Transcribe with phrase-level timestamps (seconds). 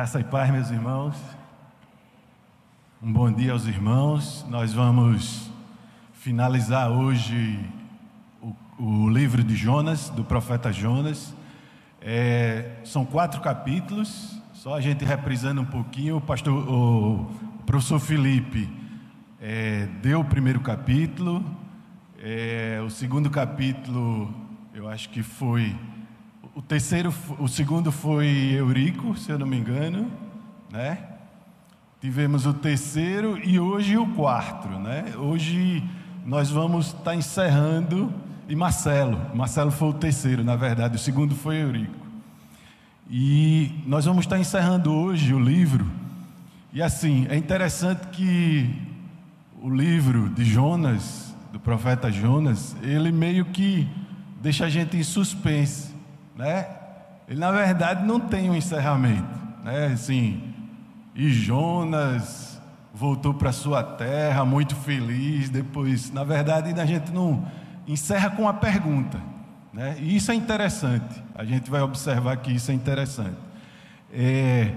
[0.00, 1.14] Graça e paz, meus irmãos.
[3.02, 4.46] Um bom dia aos irmãos.
[4.48, 5.50] Nós vamos
[6.14, 7.60] finalizar hoje
[8.40, 11.36] o, o livro de Jonas, do profeta Jonas.
[12.00, 16.16] É, são quatro capítulos, só a gente reprisando um pouquinho.
[16.16, 17.30] O pastor, o
[17.66, 18.70] professor Felipe
[19.38, 21.44] é, deu o primeiro capítulo,
[22.18, 24.34] é, o segundo capítulo,
[24.72, 25.76] eu acho que foi
[26.54, 30.10] o terceiro, o segundo foi Eurico, se eu não me engano,
[30.70, 30.98] né?
[32.00, 35.12] Tivemos o terceiro e hoje o quarto, né?
[35.16, 35.84] Hoje
[36.26, 38.12] nós vamos estar tá encerrando
[38.48, 41.94] e Marcelo, Marcelo foi o terceiro, na verdade, o segundo foi Eurico.
[43.08, 45.86] E nós vamos estar tá encerrando hoje o livro.
[46.72, 48.68] E assim, é interessante que
[49.62, 53.86] o livro de Jonas, do profeta Jonas, ele meio que
[54.40, 55.99] deixa a gente em suspense
[56.40, 56.66] né?
[57.28, 59.90] Ele na verdade não tem um encerramento, né?
[59.92, 60.42] Assim,
[61.14, 62.60] e Jonas
[62.94, 65.50] voltou para sua terra muito feliz.
[65.50, 67.46] Depois, na verdade, a gente não
[67.86, 69.20] encerra com uma pergunta,
[69.70, 69.96] né?
[70.00, 71.22] E isso é interessante.
[71.34, 73.36] A gente vai observar que isso é interessante.
[74.10, 74.72] É,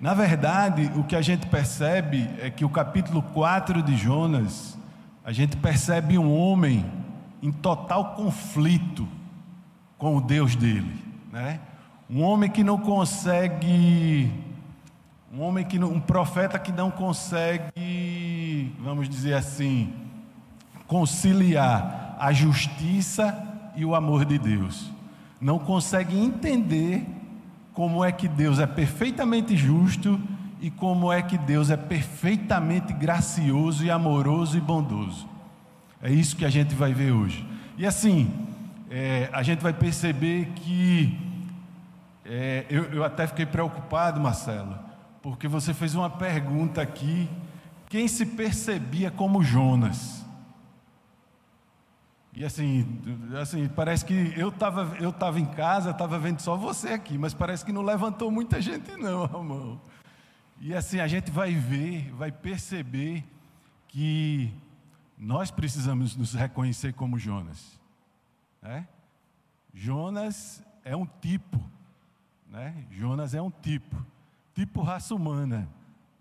[0.00, 4.76] na verdade, o que a gente percebe é que o capítulo 4 de Jonas,
[5.24, 6.84] a gente percebe um homem
[7.40, 9.06] em total conflito
[9.96, 11.03] com o Deus dele
[11.34, 11.58] né?
[12.08, 14.32] Um homem que não consegue,
[15.32, 19.92] um homem que um profeta que não consegue, vamos dizer assim,
[20.86, 23.36] conciliar a justiça
[23.74, 24.92] e o amor de Deus.
[25.40, 27.04] Não consegue entender
[27.72, 30.20] como é que Deus é perfeitamente justo
[30.60, 35.28] e como é que Deus é perfeitamente gracioso e amoroso e bondoso.
[36.00, 37.44] É isso que a gente vai ver hoje.
[37.76, 38.30] E assim,
[38.96, 41.18] é, a gente vai perceber que
[42.24, 44.78] é, eu, eu até fiquei preocupado, Marcelo,
[45.20, 47.28] porque você fez uma pergunta aqui:
[47.88, 50.24] quem se percebia como Jonas?
[52.32, 53.02] E assim,
[53.40, 57.34] assim parece que eu estava eu tava em casa, estava vendo só você aqui, mas
[57.34, 59.80] parece que não levantou muita gente, não, amor.
[60.60, 63.24] E assim, a gente vai ver, vai perceber
[63.88, 64.54] que
[65.18, 67.82] nós precisamos nos reconhecer como Jonas.
[68.64, 68.86] Né?
[69.74, 71.60] Jonas é um tipo,
[72.48, 72.86] né?
[72.92, 73.96] Jonas é um tipo,
[74.54, 75.68] tipo raça humana,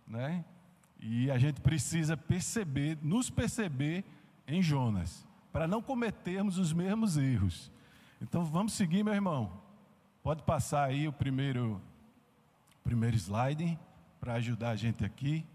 [0.08, 0.44] né?
[1.00, 4.03] E a gente precisa perceber, nos perceber
[4.47, 7.72] em Jonas, para não cometermos os mesmos erros.
[8.19, 9.52] Então vamos seguir, meu irmão.
[10.24, 11.80] Pode passar aí o primeiro,
[12.84, 13.78] primeiro slide
[14.20, 15.46] para ajudar a gente aqui.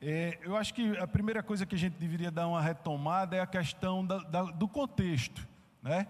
[0.00, 3.40] É, eu acho que a primeira coisa que a gente deveria dar uma retomada é
[3.40, 5.46] a questão da, da, do contexto,
[5.82, 6.06] né?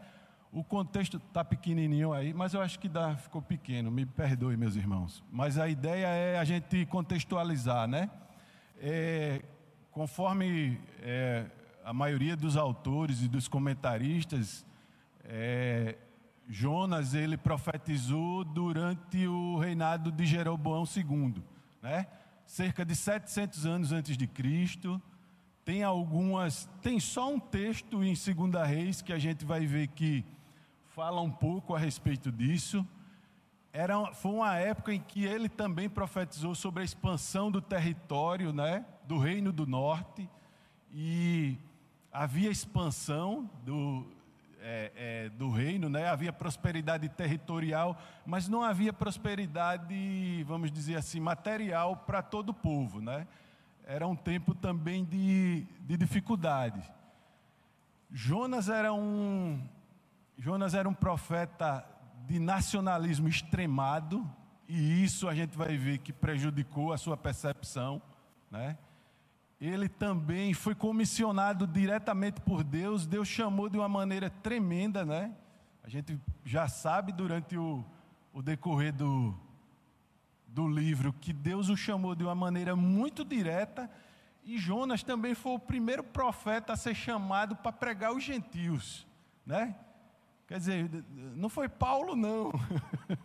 [0.57, 4.75] O contexto está pequenininho aí, mas eu acho que dá, ficou pequeno, me perdoe, meus
[4.75, 5.23] irmãos.
[5.31, 8.11] Mas a ideia é a gente contextualizar, né?
[8.81, 9.43] É,
[9.91, 11.45] conforme é,
[11.85, 14.65] a maioria dos autores e dos comentaristas,
[15.25, 15.99] é,
[16.49, 21.35] Jonas ele profetizou durante o reinado de Jeroboão II,
[21.83, 22.07] né?
[22.47, 25.03] Cerca de 700 anos antes de Cristo.
[25.67, 30.25] Tem algumas, tem só um texto em Segunda Reis que a gente vai ver que
[30.97, 32.83] fala um pouco a respeito disso.
[33.71, 38.83] Era, foi uma época em que ele também profetizou sobre a expansão do território né,
[39.07, 40.27] do Reino do Norte,
[40.91, 41.59] e
[42.11, 44.07] havia expansão do,
[44.63, 46.09] é, é, do reino, né?
[46.09, 53.03] havia prosperidade territorial, mas não havia prosperidade, vamos dizer assim, material para todo o povo.
[53.03, 53.27] Né?
[53.85, 56.83] Era um tempo também de, de dificuldade.
[58.11, 59.61] Jonas era um,
[60.39, 61.85] Jonas era um profeta
[62.27, 64.29] de nacionalismo extremado,
[64.69, 68.03] e isso a gente vai ver que prejudicou a sua percepção,
[68.51, 68.77] né?
[69.59, 75.35] Ele também foi comissionado diretamente por Deus, Deus chamou de uma maneira tremenda, né?
[75.83, 77.83] A gente já sabe durante o,
[78.33, 79.35] o decorrer do,
[80.49, 83.91] do livro que Deus o chamou de uma maneira muito direta,
[84.45, 89.07] e Jonas também foi o primeiro profeta a ser chamado para pregar os gentios,
[89.47, 89.75] né?
[90.47, 91.05] Quer dizer,
[91.35, 92.53] não foi Paulo, não.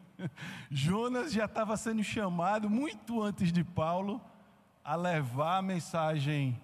[0.71, 4.19] Jonas já estava sendo chamado muito antes de Paulo
[4.83, 6.59] a levar a mensagem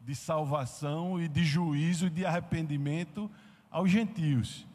[0.00, 3.30] de salvação e de juízo e de arrependimento
[3.70, 4.66] aos gentios.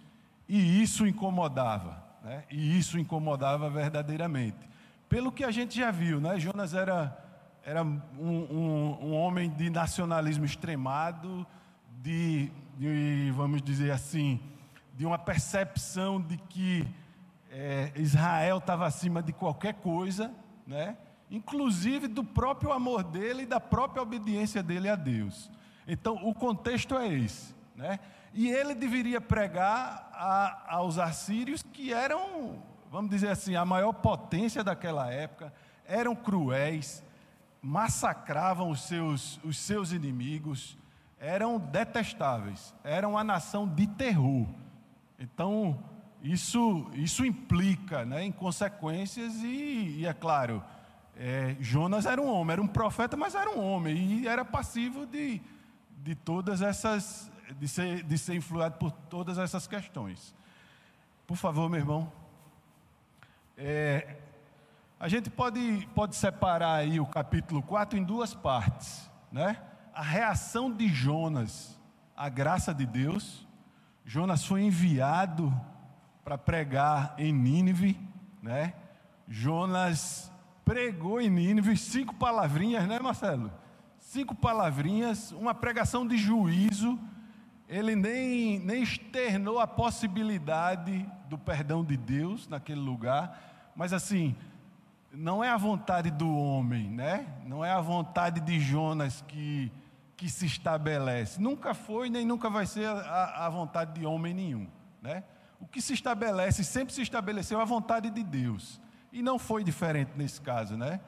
[0.48, 2.44] E isso incomodava, né?
[2.52, 4.70] e isso incomodava verdadeiramente.
[5.10, 6.40] Pelo que a gente já viu, né?
[6.40, 7.18] Jonas era,
[7.64, 11.46] era um, um, um homem de nacionalismo extremado,
[12.02, 14.40] de, de, vamos dizer assim,
[14.94, 16.88] de uma percepção de que
[17.50, 20.32] é, Israel estava acima de qualquer coisa,
[20.66, 20.98] né?
[21.30, 25.50] inclusive do próprio amor dele e da própria obediência dele a Deus.
[25.88, 27.56] Então, o contexto é esse.
[27.76, 28.00] Né?
[28.34, 32.62] E ele deveria pregar a, aos assírios, que eram,
[32.92, 35.54] vamos dizer assim, a maior potência daquela época,
[35.86, 37.04] eram cruéis,
[37.62, 40.78] massacravam os seus, os seus inimigos,
[41.20, 44.48] eram detestáveis, eram a nação de terror.
[45.24, 45.80] Então,
[46.22, 50.62] isso, isso implica né, em consequências, e, e é claro,
[51.16, 55.06] é, Jonas era um homem, era um profeta, mas era um homem, e era passivo
[55.06, 55.42] de,
[56.00, 60.36] de todas essas, de ser, de ser influado por todas essas questões.
[61.26, 62.12] Por favor, meu irmão.
[63.58, 64.18] É,
[65.00, 69.62] a gente pode, pode separar aí o capítulo 4 em duas partes, né?
[69.94, 71.80] A reação de Jonas
[72.14, 73.48] à graça de Deus.
[74.06, 75.54] Jonas foi enviado
[76.24, 78.00] para pregar em Nínive,
[78.42, 78.74] né?
[79.28, 80.32] Jonas
[80.66, 83.52] pregou em Nínive cinco palavrinhas, né, Marcelo?
[84.00, 87.00] Cinco palavrinhas, uma pregação de juízo.
[87.68, 94.36] Ele nem, nem externou a possibilidade do perdão de Deus naquele lugar, mas assim,
[95.12, 97.28] não é a vontade do homem, né?
[97.46, 99.72] Não é a vontade de Jonas que,
[100.24, 101.42] que se estabelece.
[101.42, 104.70] Nunca foi nem nunca vai ser a, a vontade de homem nenhum,
[105.02, 105.22] né?
[105.60, 108.80] O que se estabelece, sempre se estabeleceu a vontade de Deus.
[109.12, 111.02] E não foi diferente nesse caso, né?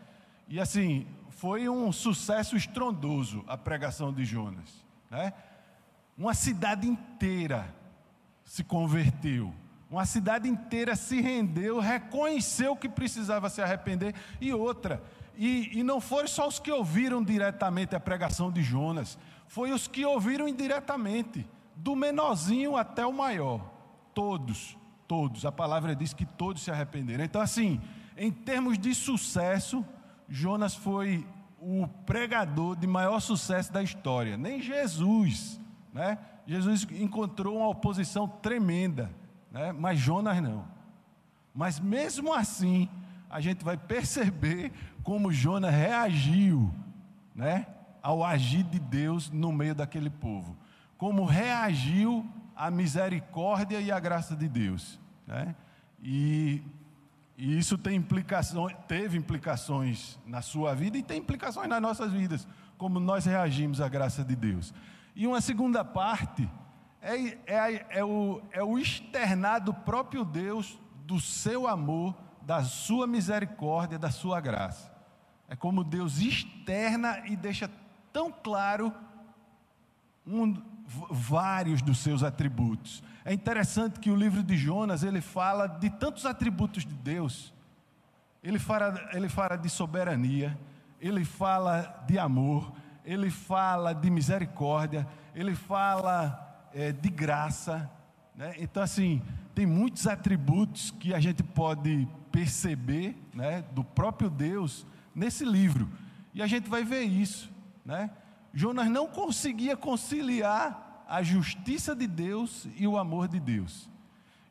[0.49, 5.31] E assim, foi um sucesso estrondoso a pregação de Jonas, né?
[6.17, 7.73] Uma cidade inteira
[8.43, 9.53] se converteu.
[9.89, 14.13] Uma cidade inteira se rendeu, reconheceu que precisava se arrepender.
[14.41, 15.01] E outra,
[15.37, 19.17] e, e, não foram só os que ouviram diretamente a pregação de Jonas,
[19.47, 21.45] foi os que ouviram indiretamente,
[21.75, 23.61] do menorzinho até o maior.
[24.13, 24.77] Todos,
[25.07, 25.45] todos.
[25.45, 27.23] A palavra diz que todos se arrependeram.
[27.23, 27.81] Então, assim,
[28.17, 29.85] em termos de sucesso,
[30.29, 31.27] Jonas foi
[31.59, 34.37] o pregador de maior sucesso da história.
[34.37, 35.59] Nem Jesus,
[35.93, 36.17] né?
[36.47, 39.11] Jesus encontrou uma oposição tremenda,
[39.51, 39.71] né?
[39.71, 40.65] mas Jonas não.
[41.53, 42.89] Mas mesmo assim,
[43.35, 44.71] a gente vai perceber
[45.03, 46.73] como Jonas reagiu,
[47.35, 47.67] né?
[48.01, 50.55] Ao agir de Deus no meio daquele povo.
[50.97, 54.97] Como reagiu a misericórdia e a graça de Deus.
[55.27, 55.53] Né?
[56.01, 56.63] E,
[57.37, 62.47] e isso tem implicações, teve implicações na sua vida e tem implicações nas nossas vidas,
[62.77, 64.73] como nós reagimos à graça de Deus.
[65.13, 66.49] E uma segunda parte
[67.01, 73.07] é, é, é, o, é o externar do próprio Deus, do seu amor, da sua
[73.07, 74.93] misericórdia, da sua graça.
[75.47, 77.69] É como Deus externa e deixa
[78.13, 78.93] tão claro
[80.25, 80.61] um,
[81.09, 83.03] vários dos seus atributos.
[83.23, 87.53] É interessante que o livro de Jonas ele fala de tantos atributos de Deus.
[88.43, 90.57] Ele fala, ele fala de soberania,
[91.01, 92.71] ele fala de amor,
[93.03, 97.89] ele fala de misericórdia, ele fala é, de graça.
[98.35, 98.53] Né?
[98.59, 99.21] Então, assim,
[99.55, 104.85] tem muitos atributos que a gente pode perceber né, do próprio Deus
[105.15, 105.89] nesse livro.
[106.33, 107.49] E a gente vai ver isso.
[107.85, 108.09] Né?
[108.53, 113.89] Jonas não conseguia conciliar a justiça de Deus e o amor de Deus.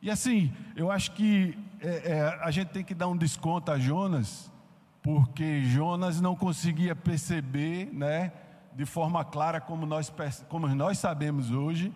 [0.01, 3.79] E assim, eu acho que é, é, a gente tem que dar um desconto a
[3.79, 4.51] Jonas,
[5.03, 8.33] porque Jonas não conseguia perceber, né,
[8.75, 10.13] de forma clara, como nós,
[10.49, 11.93] como nós sabemos hoje,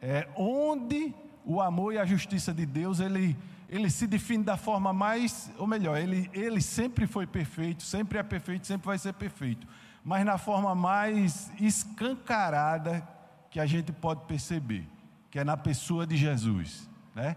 [0.00, 3.36] é, onde o amor e a justiça de Deus ele,
[3.68, 8.22] ele se define da forma mais, ou melhor, ele, ele sempre foi perfeito, sempre é
[8.22, 9.66] perfeito, sempre vai ser perfeito
[10.06, 13.02] mas na forma mais escancarada
[13.50, 14.88] que a gente pode perceber,
[15.28, 17.36] que é na pessoa de Jesus, né?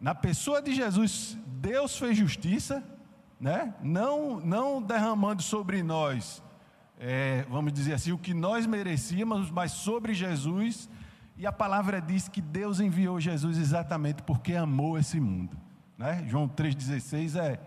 [0.00, 2.84] Na pessoa de Jesus, Deus fez justiça,
[3.40, 3.74] né?
[3.82, 6.40] Não, não derramando sobre nós,
[7.00, 10.88] é, vamos dizer assim, o que nós merecíamos, mas sobre Jesus.
[11.36, 15.56] E a palavra diz que Deus enviou Jesus exatamente porque amou esse mundo,
[15.98, 16.24] né?
[16.26, 17.60] João 3,16 é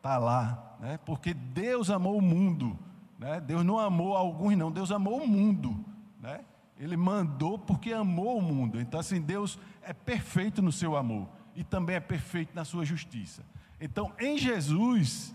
[0.00, 0.98] tá lá, né?
[1.04, 2.78] Porque Deus amou o mundo
[3.22, 3.40] né?
[3.40, 5.84] Deus não amou alguns, não, Deus amou o mundo.
[6.20, 6.40] Né?
[6.76, 8.80] Ele mandou porque amou o mundo.
[8.80, 13.44] Então, assim, Deus é perfeito no seu amor e também é perfeito na sua justiça.
[13.80, 15.32] Então, em Jesus,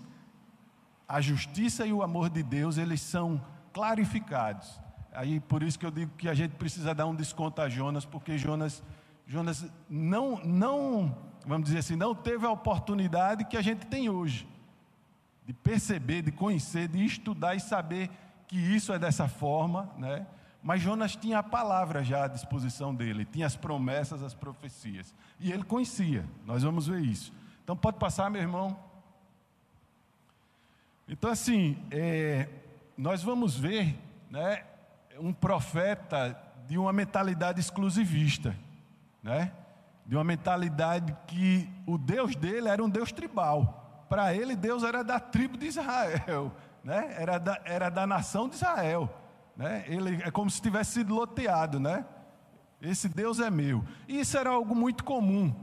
[1.07, 3.41] a justiça e o amor de Deus, eles são
[3.71, 4.81] clarificados.
[5.13, 8.03] Aí, por isso que eu digo que a gente precisa dar um desconto a Jonas,
[8.05, 8.83] porque Jonas,
[9.25, 11.17] Jonas não, não,
[11.47, 14.47] vamos dizer assim, não teve a oportunidade que a gente tem hoje
[15.45, 18.09] de perceber, de conhecer, de estudar e saber
[18.47, 20.27] que isso é dessa forma, né?
[20.61, 25.51] Mas Jonas tinha a palavra já à disposição dele, tinha as promessas, as profecias, e
[25.51, 26.25] ele conhecia.
[26.45, 27.31] Nós vamos ver isso.
[27.63, 28.77] Então pode passar, meu irmão.
[31.07, 32.49] Então, assim, é,
[32.97, 33.97] nós vamos ver
[34.29, 34.65] né,
[35.17, 36.37] um profeta
[36.67, 38.53] de uma mentalidade exclusivista,
[39.23, 39.53] né?
[40.07, 44.05] De uma mentalidade que o Deus dele era um Deus tribal.
[44.07, 47.13] Para ele, Deus era da tribo de Israel, né?
[47.17, 49.13] era, da, era da nação de Israel.
[49.55, 49.83] Né?
[49.85, 52.05] Ele é como se tivesse sido loteado, né?
[52.81, 53.83] Esse Deus é meu.
[54.07, 55.53] E isso era algo muito comum.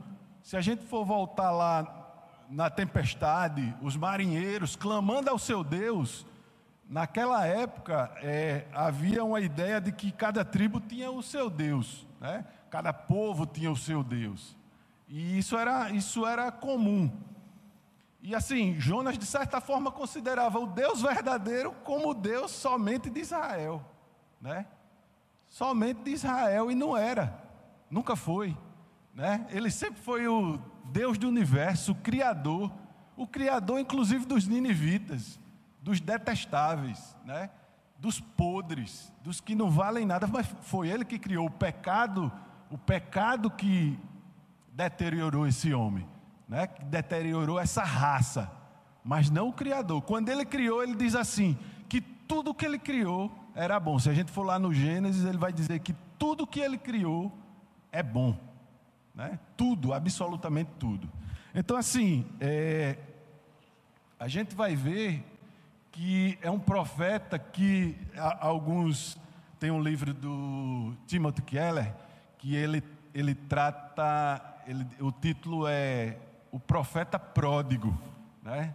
[0.43, 2.03] Se a gente for voltar lá
[2.51, 6.27] na tempestade, os marinheiros clamando ao seu Deus,
[6.87, 12.45] naquela época é, havia uma ideia de que cada tribo tinha o seu Deus, né?
[12.75, 14.57] Cada povo tinha o seu Deus.
[15.07, 17.09] E isso era, isso era comum.
[18.21, 23.21] E assim, Jonas, de certa forma, considerava o Deus verdadeiro como o Deus somente de
[23.21, 23.81] Israel.
[24.41, 24.67] Né?
[25.47, 27.41] Somente de Israel, e não era,
[27.89, 28.59] nunca foi.
[29.15, 29.47] Né?
[29.51, 32.73] Ele sempre foi o Deus do universo, o Criador,
[33.17, 35.39] o Criador inclusive dos ninivitas,
[35.81, 37.51] dos detestáveis, né?
[38.01, 42.33] dos podres, dos que não valem nada, mas foi Ele que criou o pecado,
[42.75, 43.97] o pecado que
[44.73, 46.05] deteriorou esse homem,
[46.49, 46.67] né?
[46.67, 48.51] que deteriorou essa raça,
[49.05, 50.03] mas não o Criador.
[50.03, 51.57] Quando Ele criou, Ele diz assim:
[51.89, 53.97] que tudo que Ele criou era bom.
[54.01, 57.31] Se a gente for lá no Gênesis, Ele vai dizer que tudo que Ele criou
[57.93, 58.37] é bom.
[59.15, 59.39] Né?
[59.57, 61.09] Tudo, absolutamente tudo.
[61.55, 62.99] Então, assim, é,
[64.19, 65.25] a gente vai ver
[65.93, 67.97] que é um profeta que
[68.41, 69.17] alguns.
[69.61, 71.95] Tem um livro do Timothy Keller
[72.45, 72.83] que ele,
[73.15, 74.61] ele trata.
[74.67, 76.19] Ele, o título é
[76.53, 77.99] O Profeta Pródigo.
[78.43, 78.75] Né?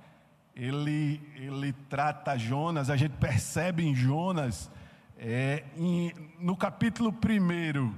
[0.55, 4.71] Ele, ele trata Jonas, a gente percebe em Jonas,
[5.19, 7.93] é, em, no capítulo 1,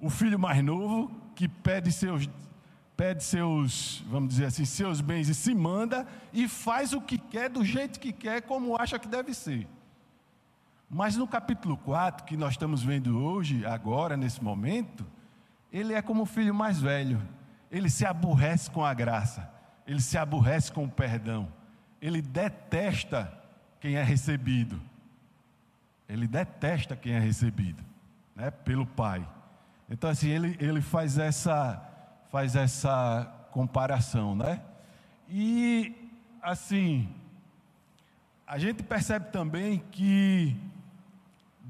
[0.00, 2.28] o filho mais novo, que pede seus,
[2.96, 7.50] pede seus, vamos dizer assim, seus bens e se manda e faz o que quer,
[7.50, 9.68] do jeito que quer, como acha que deve ser.
[10.92, 15.06] Mas no capítulo 4, que nós estamos vendo hoje, agora, nesse momento,
[15.72, 17.22] ele é como o filho mais velho.
[17.70, 19.48] Ele se aborrece com a graça,
[19.86, 21.48] ele se aborrece com o perdão,
[22.02, 23.32] ele detesta
[23.78, 24.82] quem é recebido.
[26.08, 27.84] Ele detesta quem é recebido,
[28.34, 29.24] né, pelo Pai.
[29.88, 31.80] Então, assim, ele, ele faz, essa,
[32.32, 34.60] faz essa comparação, né?
[35.28, 36.10] E,
[36.42, 37.14] assim,
[38.44, 40.56] a gente percebe também que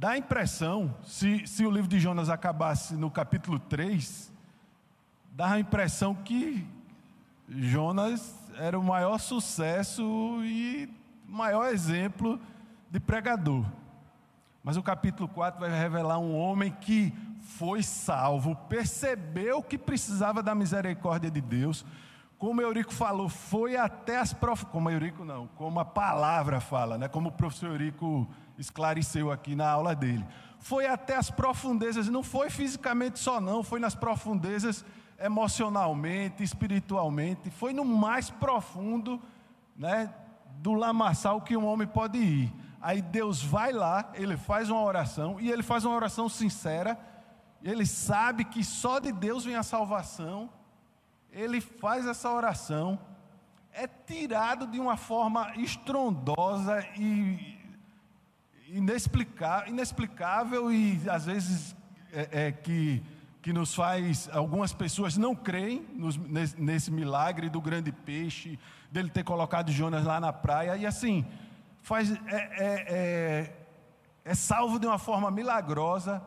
[0.00, 4.33] dá a impressão, se, se o livro de Jonas acabasse no capítulo 3,
[5.33, 6.66] dá a impressão que
[7.47, 10.02] Jonas era o maior sucesso
[10.42, 10.88] e
[11.28, 12.40] maior exemplo
[12.90, 13.62] de pregador.
[14.64, 20.54] Mas o capítulo 4 vai revelar um homem que foi salvo, percebeu que precisava da
[20.54, 21.85] misericórdia de Deus,
[22.40, 24.64] como Eurico falou, foi até as prof...
[24.66, 27.06] como Eurico não, como a palavra fala, né?
[27.06, 28.26] Como o professor Eurico
[28.59, 30.26] esclareceu aqui na aula dele.
[30.59, 34.85] Foi até as profundezas, não foi fisicamente só não, foi nas profundezas
[35.18, 39.20] emocionalmente, espiritualmente, foi no mais profundo,
[39.76, 40.12] né,
[40.62, 42.52] do lamaçal que um homem pode ir.
[42.80, 46.99] Aí Deus vai lá, ele faz uma oração e ele faz uma oração sincera
[47.62, 50.49] ele sabe que só de Deus vem a salvação,
[51.32, 52.99] ele faz essa oração,
[53.72, 57.58] é tirado de uma forma estrondosa e
[58.68, 61.76] inexplicável, inexplicável e às vezes
[62.12, 63.02] é, é, que,
[63.42, 68.58] que nos faz, algumas pessoas não creem nos, nesse, nesse milagre do grande peixe,
[68.90, 71.25] dele ter colocado Jonas lá na praia, e assim,
[71.80, 73.56] faz, é, é, é,
[74.25, 76.22] é salvo de uma forma milagrosa,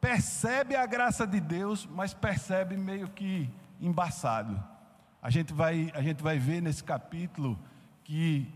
[0.00, 3.48] percebe a graça de Deus, mas percebe meio que
[3.82, 4.62] embaçado.
[5.20, 7.58] A gente vai, a gente vai ver nesse capítulo
[8.04, 8.48] que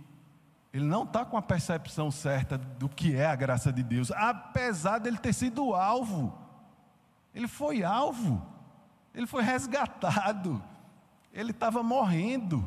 [0.72, 4.98] ele não está com a percepção certa do que é a graça de Deus, apesar
[4.98, 6.36] dele ter sido alvo.
[7.34, 8.44] Ele foi alvo,
[9.14, 10.62] ele foi resgatado,
[11.32, 12.64] ele estava morrendo.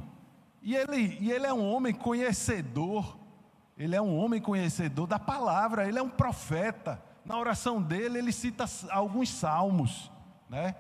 [0.61, 3.17] E ele, e ele é um homem conhecedor,
[3.77, 8.31] ele é um homem conhecedor da palavra, ele é um profeta na oração dele, ele
[8.31, 10.11] cita alguns salmos,
[10.49, 10.75] né?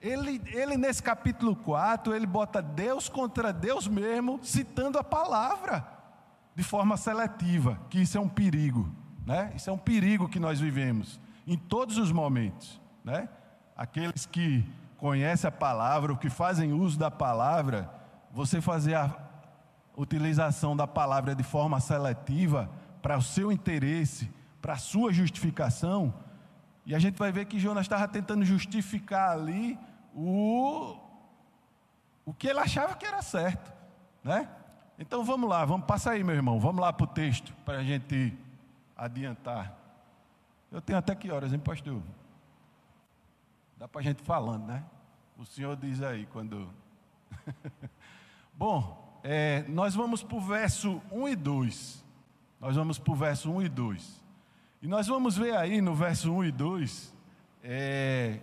[0.00, 5.86] Ele, ele nesse capítulo 4, ele bota Deus contra Deus mesmo, citando a palavra
[6.54, 8.92] de forma seletiva, que isso é um perigo,
[9.26, 9.52] né?
[9.56, 13.28] Isso é um perigo que nós vivemos em todos os momentos, né?
[13.76, 14.64] Aqueles que
[14.96, 17.90] conhecem a palavra, o que fazem uso da palavra,
[18.32, 19.16] você fazer a
[19.96, 26.14] utilização da palavra de forma seletiva para o seu interesse, para a sua justificação,
[26.84, 29.78] e a gente vai ver que Jonas estava tentando justificar ali
[30.18, 30.96] o,
[32.26, 33.72] o que ele achava que era certo,
[34.22, 34.48] né?
[34.98, 37.84] Então vamos lá, vamos passar aí, meu irmão, vamos lá para o texto para a
[37.84, 38.36] gente
[38.96, 39.78] adiantar.
[40.72, 42.02] Eu tenho até que horas, hein, pastor?
[43.76, 44.84] Dá para a gente falando, né?
[45.36, 46.68] O senhor diz aí quando.
[48.52, 52.04] Bom, é, nós vamos para o verso 1 e 2.
[52.60, 54.22] Nós vamos para o verso 1 e 2.
[54.82, 57.14] E nós vamos ver aí no verso 1 e 2,
[57.62, 58.40] é,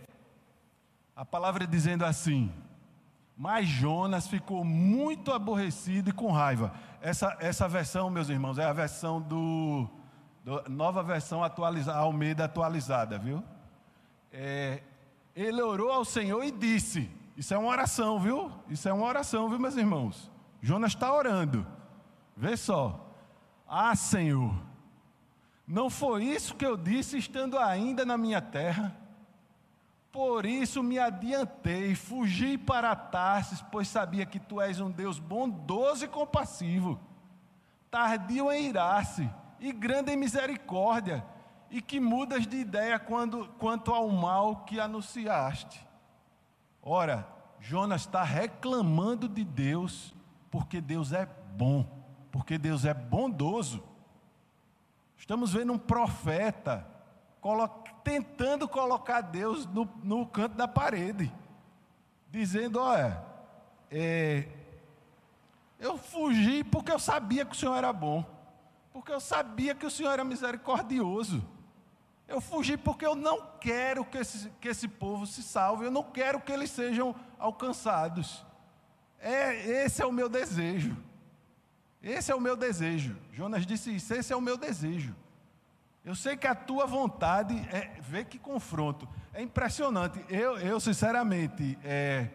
[1.15, 2.51] a palavra dizendo assim:
[3.37, 6.73] Mas Jonas ficou muito aborrecido e com raiva.
[7.01, 9.87] Essa, essa versão, meus irmãos, é a versão do,
[10.43, 13.43] do nova versão atualizada, Almeida atualizada, viu?
[14.31, 14.81] É,
[15.35, 18.51] ele orou ao Senhor e disse: Isso é uma oração, viu?
[18.69, 20.29] Isso é uma oração, viu, meus irmãos?
[20.61, 21.65] Jonas está orando.
[22.35, 23.01] Vê só.
[23.67, 24.53] Ah, Senhor,
[25.65, 29.04] não foi isso que eu disse estando ainda na minha terra?
[30.15, 36.05] Por isso me adiantei, fugi para Tarsis, pois sabia que tu és um Deus bondoso
[36.05, 36.97] e compassivo,
[37.91, 39.29] tardio em irar-se
[39.59, 41.21] e grande em misericórdia
[41.69, 45.85] e que mudas de ideia quando, quanto ao mal que anunciaste.
[46.81, 47.27] Ora,
[47.59, 50.15] Jonas está reclamando de Deus,
[50.49, 51.25] porque Deus é
[51.57, 51.85] bom,
[52.31, 53.83] porque Deus é bondoso.
[55.17, 56.87] Estamos vendo um profeta
[57.41, 57.67] colo
[58.05, 61.33] tentando colocar Deus no, no, canto da parede,
[62.29, 63.21] dizendo: Olha,
[63.89, 64.47] é,
[65.79, 68.23] eu fugi porque eu sabia que o Senhor era bom,
[68.93, 71.43] porque eu sabia que o Senhor era misericordioso.
[72.27, 76.03] Eu fugi porque eu não quero que esse, que esse povo se salve, eu não
[76.03, 78.45] quero que eles sejam alcançados.
[79.19, 80.95] É, esse é o meu desejo.
[82.01, 83.17] Esse é o meu desejo.
[83.31, 85.15] Jonas disse isso, esse é o meu desejo.
[86.05, 89.09] Eu sei que a tua vontade é ver que confronto.
[89.33, 90.23] É impressionante.
[90.29, 92.29] Eu, eu sinceramente, é,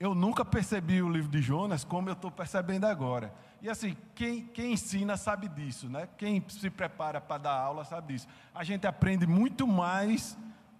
[0.00, 3.34] eu nunca percebi o livro de Jonas como eu estou percebendo agora.
[3.60, 6.08] E assim, quem, quem ensina sabe disso, né?
[6.16, 8.26] Quem se prepara para dar aula sabe disso.
[8.54, 10.36] A gente aprende muito mais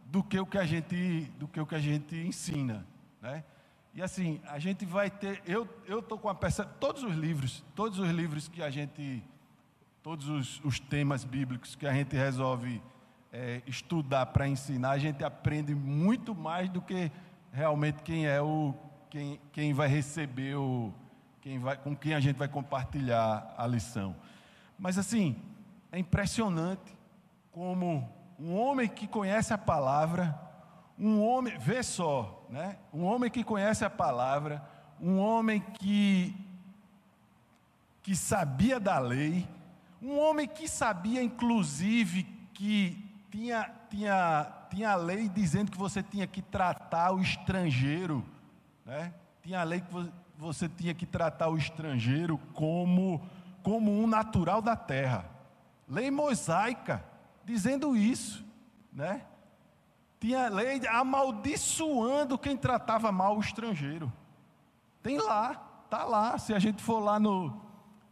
[0.06, 2.86] do que o que a gente, do que o que a gente ensina,
[3.20, 3.44] né?
[3.92, 7.98] E assim, a gente vai ter, eu tô com a peça, todos os livros, todos
[7.98, 9.22] os livros que a gente,
[10.06, 12.80] todos os, os temas bíblicos que a gente resolve
[13.32, 17.10] é, estudar para ensinar, a gente aprende muito mais do que
[17.52, 18.72] realmente quem é o
[19.10, 20.92] quem, quem vai receber o
[21.40, 24.14] quem vai, com quem a gente vai compartilhar a lição.
[24.78, 25.42] Mas assim,
[25.90, 26.96] é impressionante
[27.50, 30.40] como um homem que conhece a palavra,
[30.96, 32.78] um homem, vê só, né?
[32.94, 34.64] Um homem que conhece a palavra,
[35.00, 36.32] um homem que
[38.04, 39.48] que sabia da lei,
[40.06, 42.22] um homem que sabia inclusive
[42.54, 42.96] que
[43.30, 48.24] tinha tinha tinha a lei dizendo que você tinha que tratar o estrangeiro,
[48.84, 49.14] né?
[49.42, 53.24] Tinha a lei que você tinha que tratar o estrangeiro como,
[53.62, 55.24] como um natural da terra.
[55.88, 57.02] Lei mosaica,
[57.44, 58.44] dizendo isso,
[58.92, 59.22] né?
[60.20, 64.12] Tinha lei amaldiçoando quem tratava mal o estrangeiro.
[65.02, 65.54] Tem lá,
[65.88, 66.38] tá lá.
[66.38, 67.65] Se a gente for lá no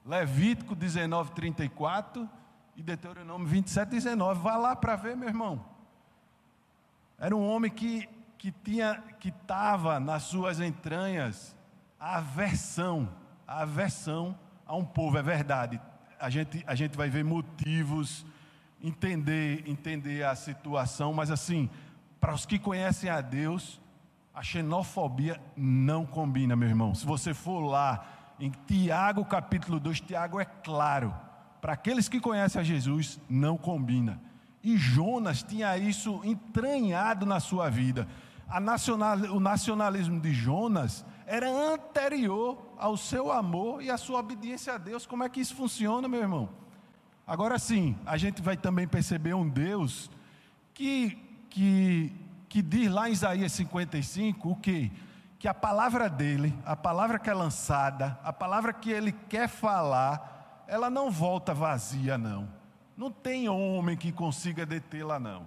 [0.05, 2.29] Levítico 19, 34
[2.77, 5.65] e Deuteronômio 27, 19, vá lá para ver, meu irmão.
[7.19, 8.09] Era um homem que
[8.45, 11.57] que tinha que estava nas suas entranhas
[11.99, 13.09] a aversão,
[13.49, 15.81] a aversão a um povo, é verdade.
[16.21, 18.27] A gente, a gente vai ver motivos,
[18.83, 21.71] entender, entender a situação, mas assim,
[22.21, 23.81] para os que conhecem a Deus,
[24.35, 26.95] a xenofobia não combina, meu irmão.
[26.95, 28.07] Se você for lá
[28.39, 31.15] em Tiago capítulo 2, Tiago é claro,
[31.61, 34.21] para aqueles que conhecem a Jesus, não combina.
[34.63, 38.09] E Jonas tinha isso entranhado na sua vida.
[38.61, 44.79] Nacional, o nacionalismo de Jonas era anterior ao seu amor e à sua obediência a
[44.79, 45.07] Deus.
[45.07, 46.49] Como é que isso funciona, meu irmão?
[47.27, 50.11] Agora sim, a gente vai também perceber um Deus
[50.75, 51.19] que,
[51.49, 52.13] que,
[52.49, 54.93] que diz lá em Isaías 55 o que?
[55.45, 60.65] Que a palavra dele, a palavra que é lançada, a palavra que ele quer falar,
[60.67, 62.49] ela não volta vazia, não.
[62.97, 65.47] Não tem homem que consiga detê-la, não.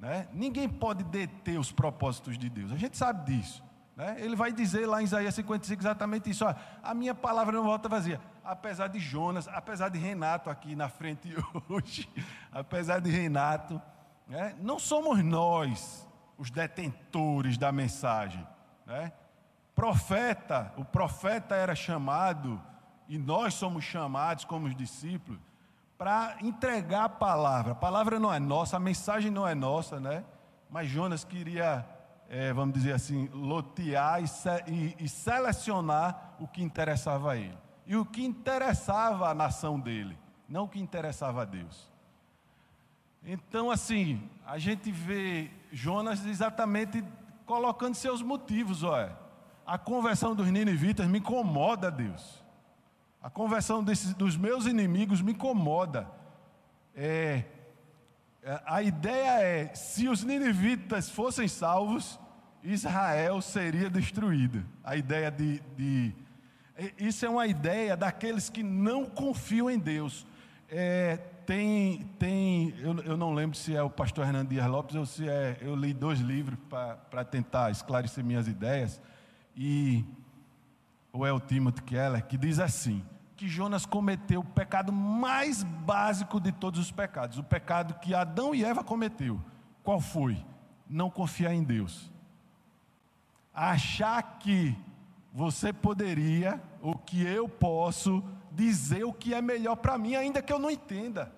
[0.00, 0.26] Né?
[0.32, 3.62] Ninguém pode deter os propósitos de Deus, a gente sabe disso.
[3.94, 4.16] Né?
[4.18, 7.88] Ele vai dizer lá em Isaías 55 exatamente isso: ó, a minha palavra não volta
[7.88, 8.20] vazia.
[8.44, 11.32] Apesar de Jonas, apesar de Renato aqui na frente
[11.70, 12.08] hoje,
[12.50, 13.80] apesar de Renato,
[14.26, 14.56] né?
[14.60, 16.04] não somos nós
[16.36, 18.44] os detentores da mensagem.
[18.88, 19.12] Né?
[19.74, 22.60] Profeta, o profeta era chamado,
[23.08, 25.38] e nós somos chamados como os discípulos,
[25.96, 27.72] para entregar a palavra.
[27.72, 30.24] A palavra não é nossa, a mensagem não é nossa, né?
[30.70, 31.86] Mas Jonas queria
[32.28, 34.26] é, vamos dizer assim, lotear e,
[34.70, 37.56] e, e selecionar o que interessava a ele.
[37.86, 41.90] E o que interessava a nação dele, não o que interessava a Deus.
[43.24, 47.02] Então, assim, a gente vê Jonas exatamente
[47.48, 49.16] colocando seus motivos, olha.
[49.66, 52.44] A conversão dos ninivitas me incomoda, Deus.
[53.22, 56.06] A conversão desses, dos meus inimigos me incomoda.
[56.94, 57.44] É,
[58.42, 62.20] é, a ideia é: se os ninivitas fossem salvos,
[62.62, 64.64] Israel seria destruída.
[64.84, 66.14] A ideia de, de.
[66.98, 70.26] Isso é uma ideia daqueles que não confiam em Deus.
[70.70, 75.06] É, tem, tem eu, eu, não lembro se é o pastor Hernando Dias Lopes ou
[75.06, 75.56] se é.
[75.62, 79.00] Eu li dois livros para tentar esclarecer minhas ideias.
[79.56, 80.04] E.
[81.10, 83.02] Ou é o Timothy Keller, que diz assim:
[83.34, 88.54] que Jonas cometeu o pecado mais básico de todos os pecados, o pecado que Adão
[88.54, 89.40] e Eva cometeu.
[89.82, 90.44] Qual foi?
[90.86, 92.10] Não confiar em Deus.
[93.54, 94.76] Achar que
[95.32, 100.52] você poderia, ou que eu posso, dizer o que é melhor para mim, ainda que
[100.52, 101.37] eu não entenda.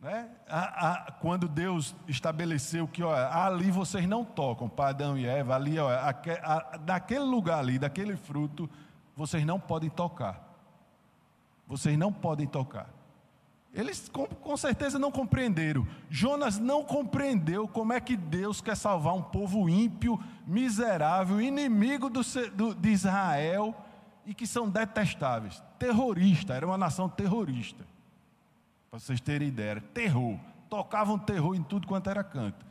[0.00, 0.28] Né?
[0.48, 5.56] A, a, quando Deus estabeleceu que ó, ali vocês não tocam, para Adão e Eva,
[5.56, 8.70] ali, ó, a, daquele lugar ali, daquele fruto,
[9.16, 10.46] vocês não podem tocar.
[11.66, 12.88] Vocês não podem tocar.
[13.74, 15.86] Eles com, com, certeza não compreenderam.
[16.08, 22.22] Jonas não compreendeu como é que Deus quer salvar um povo ímpio, miserável, inimigo do,
[22.54, 23.74] do, de Israel
[24.24, 25.62] e que são detestáveis.
[25.78, 27.84] Terrorista, era uma nação terrorista.
[28.90, 30.38] Para vocês terem ideia, era terror.
[30.68, 32.66] Tocavam terror em tudo quanto era canto.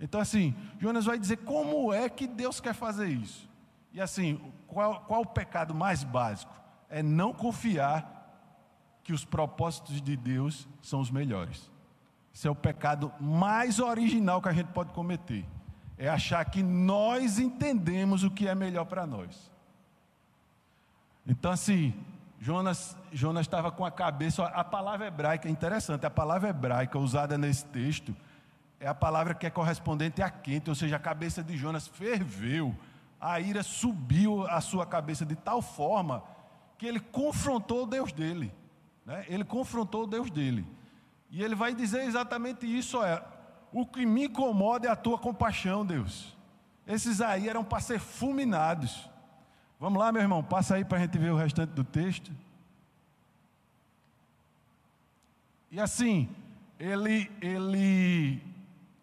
[0.00, 3.48] Então, assim, Jonas vai dizer como é que Deus quer fazer isso.
[3.92, 6.52] E assim, qual, qual o pecado mais básico?
[6.88, 8.18] É não confiar
[9.02, 11.70] que os propósitos de Deus são os melhores.
[12.34, 15.44] Esse é o pecado mais original que a gente pode cometer.
[15.98, 19.50] É achar que nós entendemos o que é melhor para nós.
[21.26, 21.92] Então, assim,
[22.40, 24.44] Jonas, Jonas estava com a cabeça.
[24.46, 26.06] A palavra hebraica é interessante.
[26.06, 28.16] A palavra hebraica usada nesse texto
[28.80, 32.74] é a palavra que é correspondente a quente, ou seja, a cabeça de Jonas ferveu
[33.20, 36.24] a ira subiu à sua cabeça de tal forma
[36.78, 38.50] que ele confrontou o Deus dele.
[39.04, 39.26] Né?
[39.28, 40.66] Ele confrontou o Deus dele.
[41.30, 43.22] E ele vai dizer exatamente isso: é,
[43.70, 46.34] o que me incomoda é a tua compaixão, Deus.
[46.86, 49.09] Esses aí eram para ser fulminados.
[49.80, 52.30] Vamos lá, meu irmão, passa aí para a gente ver o restante do texto.
[55.70, 56.28] E assim,
[56.78, 58.42] ele, ele,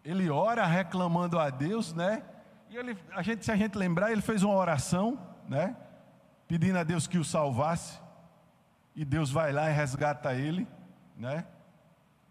[0.04, 2.22] ele ora reclamando a Deus, né?
[2.70, 5.76] E ele, a gente, se a gente lembrar, ele fez uma oração, né?
[6.46, 7.98] Pedindo a Deus que o salvasse.
[8.94, 10.64] E Deus vai lá e resgata ele,
[11.16, 11.44] né?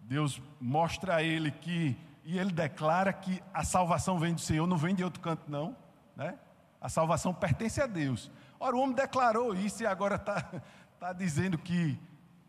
[0.03, 4.77] Deus mostra a ele que e ele declara que a salvação vem do Senhor, não
[4.77, 5.75] vem de outro canto não,
[6.15, 6.38] né?
[6.80, 8.32] A salvação pertence a Deus.
[8.60, 10.50] Ora, o homem declarou isso e agora está
[11.00, 12.00] tá dizendo que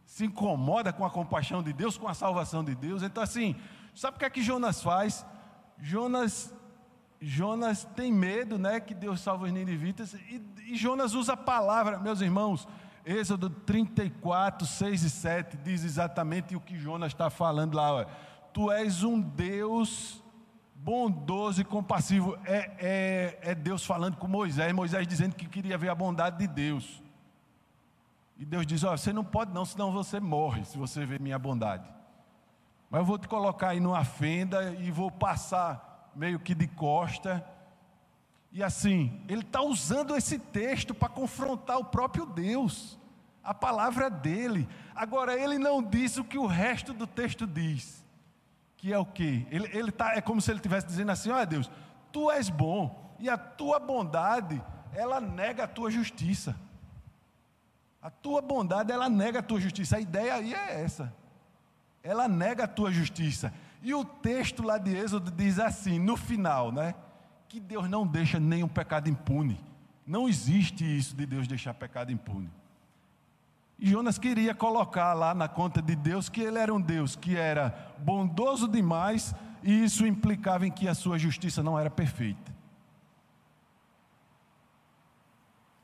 [0.05, 3.03] se incomoda com a compaixão de Deus, com a salvação de Deus.
[3.03, 3.57] Então, assim,
[3.95, 5.25] sabe o que é que Jonas faz?
[5.79, 6.53] Jonas
[7.21, 11.99] Jonas tem medo, né, que Deus salve os ninivitas, e, e Jonas usa a palavra,
[11.99, 12.69] meus irmãos,
[13.05, 17.93] Êxodo 34, 6 e 7 diz exatamente o que Jonas está falando lá.
[17.93, 18.05] Ó.
[18.53, 20.23] Tu és um Deus
[20.89, 22.39] bondoso e compassivo.
[22.47, 26.47] É, é, é, Deus falando com Moisés, Moisés dizendo que queria ver a bondade de
[26.47, 27.03] Deus.
[28.39, 31.39] E Deus diz: Ó, você não pode não, senão você morre se você ver minha
[31.39, 31.87] bondade.
[32.89, 37.47] Mas eu vou te colocar aí numa fenda e vou passar meio que de costa.
[38.51, 42.99] E assim, ele está usando esse texto para confrontar o próprio Deus,
[43.45, 44.67] a palavra dele.
[44.95, 48.03] Agora, ele não diz o que o resto do texto diz,
[48.79, 49.47] que é o que?
[49.51, 51.71] Ele, ele tá, é como se ele estivesse dizendo assim: olha Deus,
[52.11, 54.63] tu és bom, e a tua bondade,
[54.95, 56.57] ela nega a tua justiça.
[58.01, 59.97] A tua bondade, ela nega a tua justiça.
[59.97, 61.13] A ideia aí é essa.
[62.03, 63.53] Ela nega a tua justiça.
[63.83, 66.95] E o texto lá de Êxodo diz assim, no final, né?
[67.49, 69.61] Que Deus não deixa nenhum pecado impune.
[70.07, 72.51] Não existe isso de Deus deixar pecado impune.
[73.79, 77.93] Jonas queria colocar lá na conta de Deus que ele era um Deus que era
[77.99, 82.57] bondoso demais e isso implicava em que a sua justiça não era perfeita.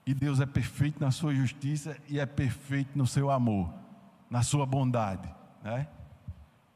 [0.06, 3.72] E Deus é perfeito na sua justiça e é perfeito no seu amor,
[4.28, 5.86] na sua bondade, né?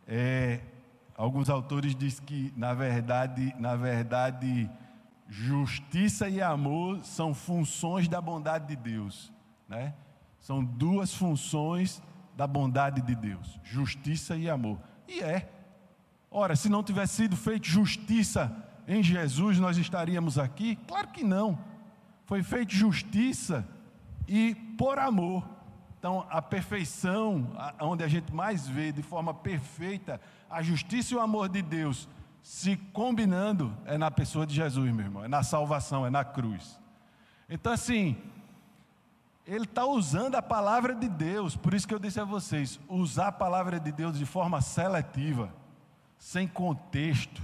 [0.06, 0.60] É,
[1.18, 4.70] Alguns autores dizem que, na verdade, na verdade,
[5.28, 9.32] justiça e amor são funções da bondade de Deus,
[9.68, 9.94] né?
[10.40, 12.02] São duas funções
[12.36, 14.78] da bondade de Deus, justiça e amor.
[15.06, 15.50] E é.
[16.30, 20.76] Ora, se não tivesse sido feito justiça em Jesus nós estaríamos aqui?
[20.86, 21.58] Claro que não.
[22.24, 23.66] Foi feita justiça
[24.26, 25.46] e por amor.
[25.98, 27.48] Então, a perfeição,
[27.80, 32.08] onde a gente mais vê de forma perfeita a justiça e o amor de Deus
[32.40, 36.80] se combinando, é na pessoa de Jesus, meu irmão, é na salvação, é na cruz.
[37.50, 38.16] Então, assim,
[39.48, 43.28] ele está usando a palavra de Deus, por isso que eu disse a vocês: usar
[43.28, 45.50] a palavra de Deus de forma seletiva,
[46.18, 47.40] sem contexto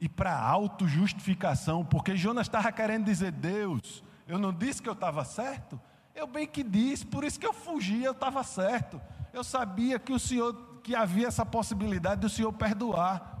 [0.00, 5.24] e para autojustificação, porque Jonas estava querendo dizer: Deus, eu não disse que eu estava
[5.24, 5.80] certo?
[6.12, 9.00] Eu bem que disse, por isso que eu fugi, eu estava certo.
[9.32, 13.34] Eu sabia que o Senhor, que havia essa possibilidade do Senhor perdoar.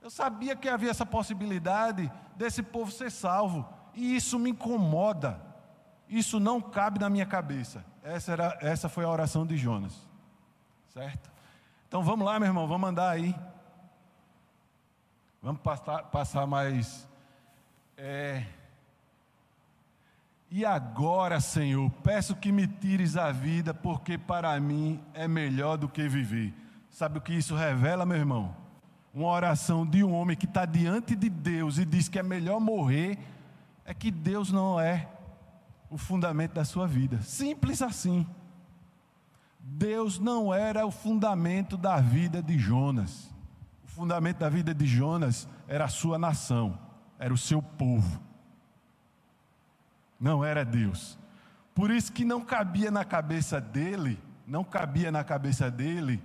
[0.00, 3.68] Eu sabia que havia essa possibilidade desse povo ser salvo.
[3.92, 5.43] E isso me incomoda.
[6.14, 7.84] Isso não cabe na minha cabeça.
[8.00, 10.00] Essa, era, essa foi a oração de Jonas.
[10.90, 11.28] Certo?
[11.88, 13.34] Então vamos lá, meu irmão, vamos andar aí.
[15.42, 17.08] Vamos passar, passar mais.
[17.96, 18.44] É...
[20.48, 25.88] E agora, Senhor, peço que me tires a vida, porque para mim é melhor do
[25.88, 26.54] que viver.
[26.90, 28.54] Sabe o que isso revela, meu irmão?
[29.12, 32.60] Uma oração de um homem que está diante de Deus e diz que é melhor
[32.60, 33.18] morrer,
[33.84, 35.08] é que Deus não é
[35.94, 37.22] o fundamento da sua vida.
[37.22, 38.26] Simples assim.
[39.60, 43.32] Deus não era o fundamento da vida de Jonas.
[43.84, 46.76] O fundamento da vida de Jonas era a sua nação,
[47.16, 48.20] era o seu povo.
[50.18, 51.16] Não era Deus.
[51.72, 56.20] Por isso que não cabia na cabeça dele, não cabia na cabeça dele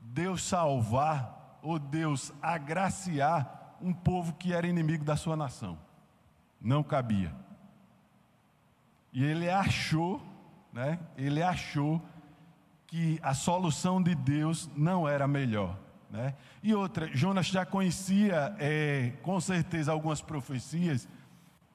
[0.00, 5.78] Deus salvar ou Deus agraciar um povo que era inimigo da sua nação.
[6.58, 7.43] Não cabia.
[9.14, 10.20] E ele achou,
[10.72, 10.98] né?
[11.16, 12.02] Ele achou
[12.88, 15.78] que a solução de Deus não era melhor.
[16.10, 16.34] Né?
[16.62, 21.08] E outra, Jonas já conhecia é, com certeza algumas profecias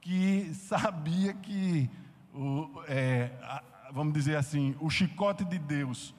[0.01, 1.89] que sabia que,
[2.33, 6.13] o, é, a, vamos dizer assim, o chicote de Deus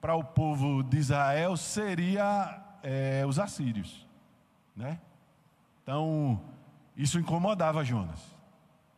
[0.00, 4.04] para o povo de Israel seria é, os assírios.
[4.74, 4.98] Né?
[5.82, 6.40] Então,
[6.96, 8.33] isso incomodava Jonas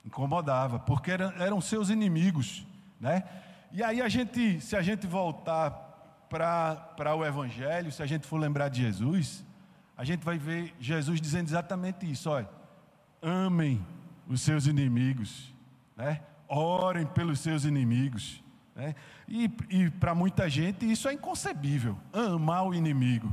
[0.07, 2.66] incomodava, porque eram, eram seus inimigos,
[3.01, 3.25] né?
[3.73, 5.71] E aí a gente, se a gente voltar
[6.29, 9.45] para o Evangelho, se a gente for lembrar de Jesus,
[9.97, 12.49] a gente vai ver Jesus dizendo exatamente isso: olha,
[13.21, 13.85] amem
[14.29, 15.53] os seus inimigos,
[15.97, 16.21] né?
[16.49, 18.42] orem pelos seus inimigos.
[18.75, 18.95] Né?
[19.27, 23.33] E, e para muita gente isso é inconcebível, amar o inimigo.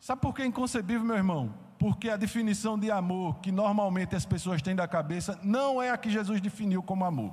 [0.00, 1.54] Sabe por que é inconcebível, meu irmão?
[1.78, 5.98] Porque a definição de amor que normalmente as pessoas têm da cabeça não é a
[5.98, 7.32] que Jesus definiu como amor.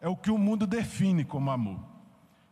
[0.00, 1.80] É o que o mundo define como amor.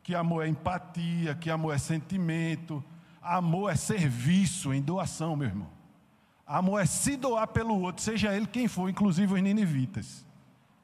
[0.02, 2.84] Que amor é empatia, que amor é sentimento,
[3.22, 5.68] amor é serviço em doação, meu irmão.
[6.46, 10.26] Amor é se doar pelo outro, seja ele quem for, inclusive os ninivitas.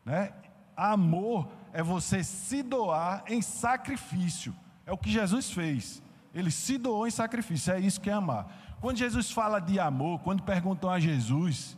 [0.04, 0.32] Né?
[0.74, 4.54] Amor é você se doar em sacrifício.
[4.86, 6.02] É o que Jesus fez.
[6.34, 7.72] Ele se doou em sacrifício.
[7.72, 8.69] É isso que é amar.
[8.80, 11.76] Quando Jesus fala de amor, quando perguntam a Jesus,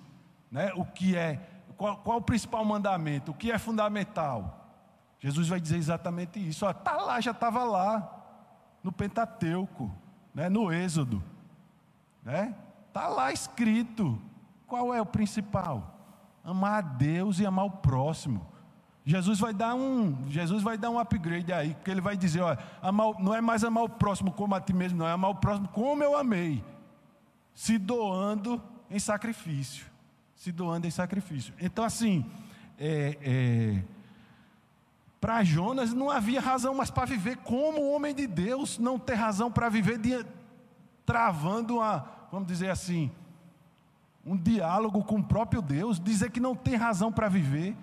[0.50, 1.40] né, o que é,
[1.76, 4.70] qual, qual o principal mandamento, o que é fundamental,
[5.18, 6.68] Jesus vai dizer exatamente isso.
[6.68, 8.20] Está lá, já estava lá,
[8.84, 9.90] no Pentateuco,
[10.32, 11.22] né, no Êxodo.
[12.22, 12.54] Né?
[12.92, 14.20] Tá lá escrito.
[14.66, 15.98] Qual é o principal?
[16.44, 18.46] Amar a Deus e amar o próximo.
[19.04, 22.56] Jesus vai dar um, Jesus vai dar um upgrade aí, porque ele vai dizer, ó,
[22.80, 25.34] amar, não é mais amar o próximo como a ti mesmo, não é amar o
[25.34, 26.64] próximo como eu amei
[27.54, 29.86] se doando em sacrifício.
[30.34, 31.54] Se doando em sacrifício.
[31.60, 32.24] Então, assim,
[32.78, 33.82] é, é,
[35.20, 39.50] para Jonas não havia razão mais para viver como homem de Deus, não ter razão
[39.52, 40.26] para viver de,
[41.06, 43.10] travando uma, vamos dizer assim,
[44.24, 47.76] um diálogo com o próprio Deus, dizer que não tem razão para viver.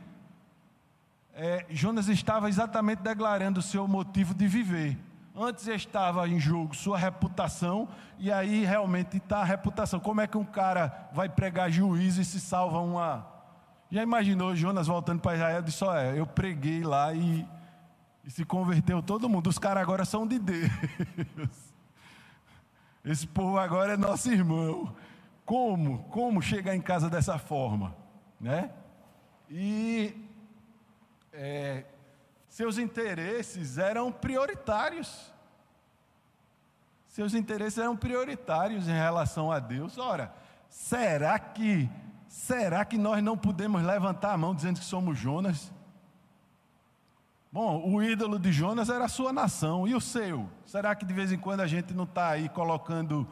[1.34, 4.98] É, Jonas estava exatamente declarando o seu motivo de viver.
[5.36, 7.88] Antes estava em jogo sua reputação,
[8.18, 10.00] e aí realmente está a reputação.
[10.00, 13.28] Como é que um cara vai pregar juízo e se salva uma.
[13.92, 15.62] Já imaginou Jonas voltando para Israel?
[15.62, 17.48] Disse: Olha, eu preguei lá e,
[18.26, 19.48] e se converteu todo mundo.
[19.48, 20.70] Os caras agora são de Deus.
[23.06, 24.94] Esse povo agora é nosso irmão.
[25.46, 26.04] Como?
[26.06, 27.96] Como chegar em casa dessa forma?
[28.40, 28.70] Né?
[29.50, 30.16] E
[31.34, 31.86] é,
[32.50, 35.32] seus interesses eram prioritários.
[37.08, 39.98] Seus interesses eram prioritários em relação a Deus.
[39.98, 40.34] Ora,
[40.68, 41.90] será que
[42.28, 45.72] será que nós não podemos levantar a mão dizendo que somos Jonas?
[47.52, 50.48] Bom, o ídolo de Jonas era a sua nação, e o seu?
[50.66, 53.28] Será que de vez em quando a gente não está aí colocando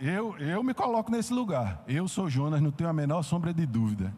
[0.00, 1.82] Eu, eu me coloco nesse lugar.
[1.86, 4.12] Eu sou Jonas, não tenho a menor sombra de dúvida.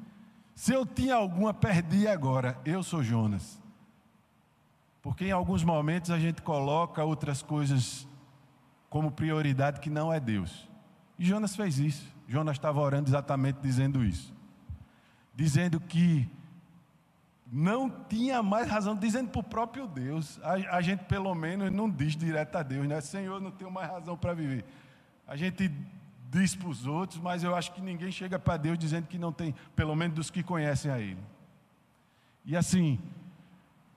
[0.54, 2.58] Se eu tinha alguma, perdi agora.
[2.64, 3.58] Eu sou Jonas.
[5.02, 8.06] Porque em alguns momentos a gente coloca outras coisas
[8.90, 10.68] como prioridade que não é Deus.
[11.18, 12.06] E Jonas fez isso.
[12.26, 14.34] Jonas estava orando exatamente dizendo isso.
[15.34, 16.28] Dizendo que
[17.50, 20.38] não tinha mais razão, dizendo para o próprio Deus.
[20.42, 23.00] A, a, gente, pelo menos, não diz direto a Deus, né?
[23.00, 24.64] Senhor, não tenho mais razão para viver.
[25.26, 25.72] A gente
[26.30, 29.32] diz para os outros, mas eu acho que ninguém chega para Deus dizendo que não
[29.32, 31.20] tem, pelo menos dos que conhecem a Ele.
[32.44, 32.98] E assim,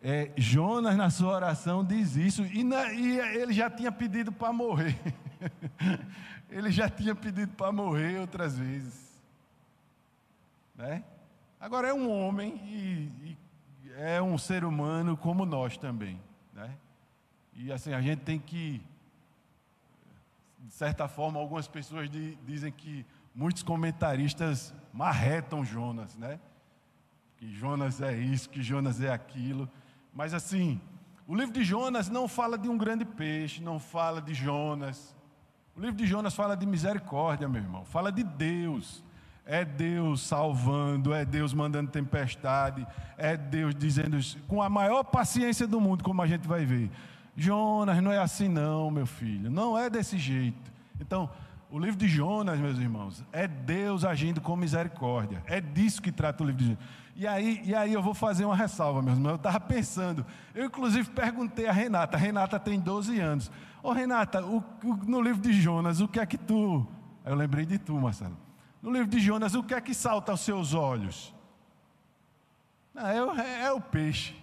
[0.04, 4.52] é, Jonas, na sua oração, diz isso, e, na, e ele já tinha pedido para
[4.52, 4.98] morrer.
[6.50, 9.20] ele já tinha pedido para morrer outras vezes.
[10.76, 11.04] Né?
[11.60, 13.38] Agora é um homem e, e,
[13.96, 16.20] é um ser humano como nós também.
[16.52, 16.76] Né?
[17.54, 18.82] E assim, a gente tem que,
[20.60, 26.40] de certa forma, algumas pessoas de, dizem que muitos comentaristas marretam Jonas, né?
[27.38, 29.70] Que Jonas é isso, que Jonas é aquilo.
[30.13, 30.80] Mas assim,
[31.28, 35.15] o livro de Jonas não fala de um grande peixe, não fala de Jonas.
[35.76, 37.86] O livro de Jonas fala de misericórdia, meu irmão.
[37.86, 39.04] Fala de Deus.
[39.45, 42.86] É Deus salvando, é Deus mandando tempestade,
[43.17, 46.91] é Deus dizendo com a maior paciência do mundo, como a gente vai ver.
[47.36, 49.50] Jonas, não é assim não, meu filho.
[49.50, 50.71] Não é desse jeito.
[51.00, 51.30] Então,
[51.71, 55.41] o livro de Jonas, meus irmãos, é Deus agindo com misericórdia.
[55.47, 57.01] É disso que trata o livro de Jonas.
[57.22, 59.34] E aí, e aí eu vou fazer uma ressalva, meus irmãos.
[59.34, 63.52] Eu estava pensando, eu inclusive perguntei a Renata, a Renata tem 12 anos.
[63.84, 66.84] Ô Renata, o, o, no livro de Jonas, o que é que tu.
[67.24, 68.36] Eu lembrei de tu, Marcelo.
[68.82, 71.32] No livro de Jonas, o que é que salta aos seus olhos?
[72.92, 73.06] Não,
[73.40, 74.36] é, é o peixe.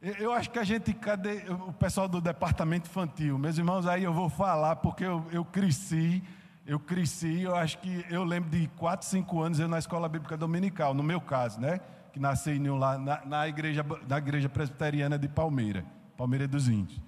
[0.00, 3.36] Eu acho que a gente, cadê o pessoal do departamento infantil?
[3.36, 6.22] Meus irmãos, aí eu vou falar, porque eu, eu cresci,
[6.70, 10.36] eu cresci, eu acho que eu lembro de 4, 5 anos eu na escola bíblica
[10.36, 11.80] dominical, no meu caso, né?
[12.12, 15.84] Que nasci lá na, na, igreja, na igreja presbiteriana de Palmeira,
[16.16, 17.00] Palmeira dos Índios.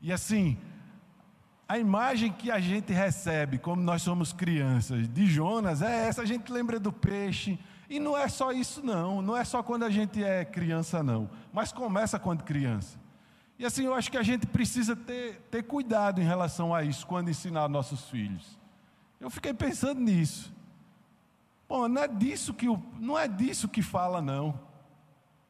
[0.00, 0.56] E assim,
[1.66, 6.24] a imagem que a gente recebe, como nós somos crianças, de Jonas, é essa, a
[6.24, 9.20] gente lembra do peixe, e não é só isso, não.
[9.20, 11.28] Não é só quando a gente é criança, não.
[11.52, 12.96] Mas começa quando criança.
[13.58, 17.04] E assim, eu acho que a gente precisa ter, ter cuidado em relação a isso,
[17.04, 18.59] quando ensinar nossos filhos.
[19.20, 20.52] Eu fiquei pensando nisso.
[21.68, 22.66] Bom, não é disso que,
[22.98, 24.58] não é disso que fala, não.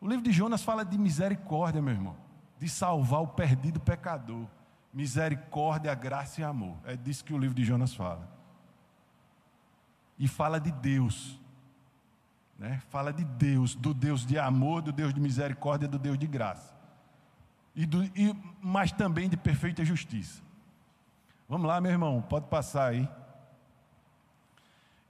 [0.01, 2.17] O livro de Jonas fala de misericórdia, meu irmão.
[2.59, 4.47] De salvar o perdido pecador.
[4.93, 6.77] Misericórdia, graça e amor.
[6.85, 8.29] É disso que o livro de Jonas fala.
[10.19, 11.39] E fala de Deus.
[12.59, 12.83] Né?
[12.91, 16.75] Fala de Deus, do Deus de amor, do Deus de misericórdia, do Deus de graça.
[17.75, 20.43] E do, e, mas também de perfeita justiça.
[21.49, 23.09] Vamos lá, meu irmão, pode passar aí.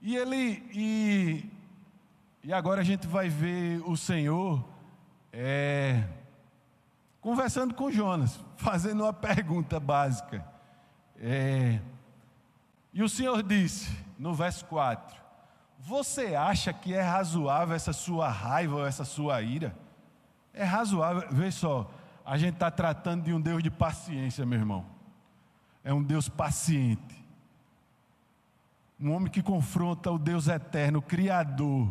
[0.01, 1.45] E ele e,
[2.43, 4.67] e agora a gente vai ver o Senhor
[5.31, 6.03] é,
[7.19, 10.43] conversando com Jonas, fazendo uma pergunta básica.
[11.19, 11.79] É,
[12.91, 15.21] e o Senhor disse, no verso 4:
[15.77, 19.75] você acha que é razoável essa sua raiva ou essa sua ira?
[20.53, 21.89] É razoável, vê só,
[22.25, 24.85] a gente está tratando de um Deus de paciência, meu irmão.
[25.83, 27.20] É um Deus paciente.
[29.01, 31.89] Um homem que confronta o Deus eterno, o Criador,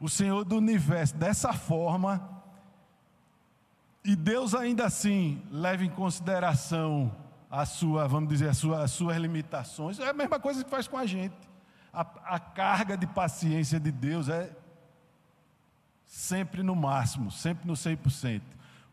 [0.00, 2.42] o Senhor do universo, dessa forma.
[4.04, 7.14] E Deus ainda assim leva em consideração
[7.50, 9.98] a sua, vamos dizer, a sua, as suas limitações.
[10.00, 11.50] É a mesma coisa que faz com a gente
[11.92, 12.00] a,
[12.34, 14.56] a carga de paciência de Deus é
[16.06, 18.42] sempre no máximo, sempre no 100%.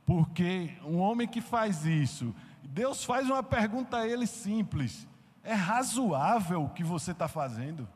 [0.05, 5.07] Porque um homem que faz isso, Deus faz uma pergunta a ele simples:
[5.47, 7.87] é razoável o que você está fazendo?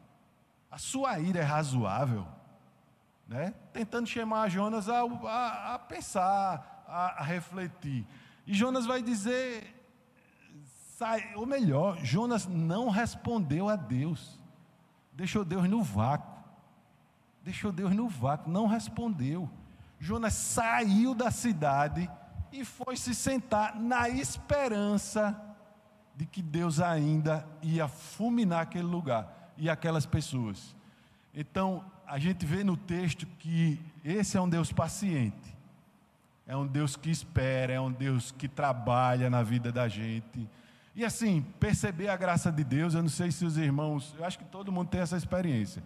[0.72, 2.26] A sua ira é razoável?
[3.28, 3.54] Né?
[3.74, 8.08] Tentando chamar Jonas a, a, a pensar, a, a, refletir.
[8.48, 9.76] E Jonas vai dizer,
[10.98, 14.40] sai, ou melhor, Jonas não respondeu a Deus.
[15.12, 16.42] Deixou Deus no vácuo.
[17.44, 19.50] Deixou Deus no vácuo, não respondeu.
[20.00, 22.10] Jonas saiu da cidade
[22.50, 25.51] e foi se sentar na esperança
[26.22, 30.76] de que Deus ainda ia fulminar aquele lugar e aquelas pessoas.
[31.34, 35.58] Então, a gente vê no texto que esse é um Deus paciente,
[36.46, 40.48] é um Deus que espera, é um Deus que trabalha na vida da gente
[40.96, 44.38] e assim, perceber a graça de Deus, eu não sei se os irmãos, eu acho
[44.38, 45.82] que todo mundo tem essa experiência.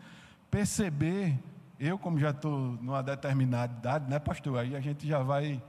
[0.51, 1.39] Perceber,
[1.79, 4.59] eu como já estou numa determinada idade, né, pastor?
[4.59, 5.63] Aí a gente já vai.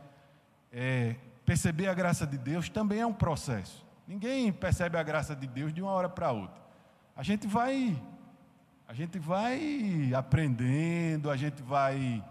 [0.72, 1.14] É,
[1.44, 3.86] perceber a graça de Deus também é um processo.
[4.07, 6.61] Ninguém percebe a graça de Deus de uma hora para outra.
[7.16, 8.00] a gente vai,
[8.86, 12.22] a gente vai aprendendo, a gente vai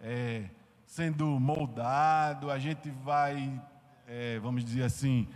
[0.00, 0.44] é,
[0.84, 3.58] sendo moldado, a gente vai,
[4.06, 5.26] é, vamos dizer assim,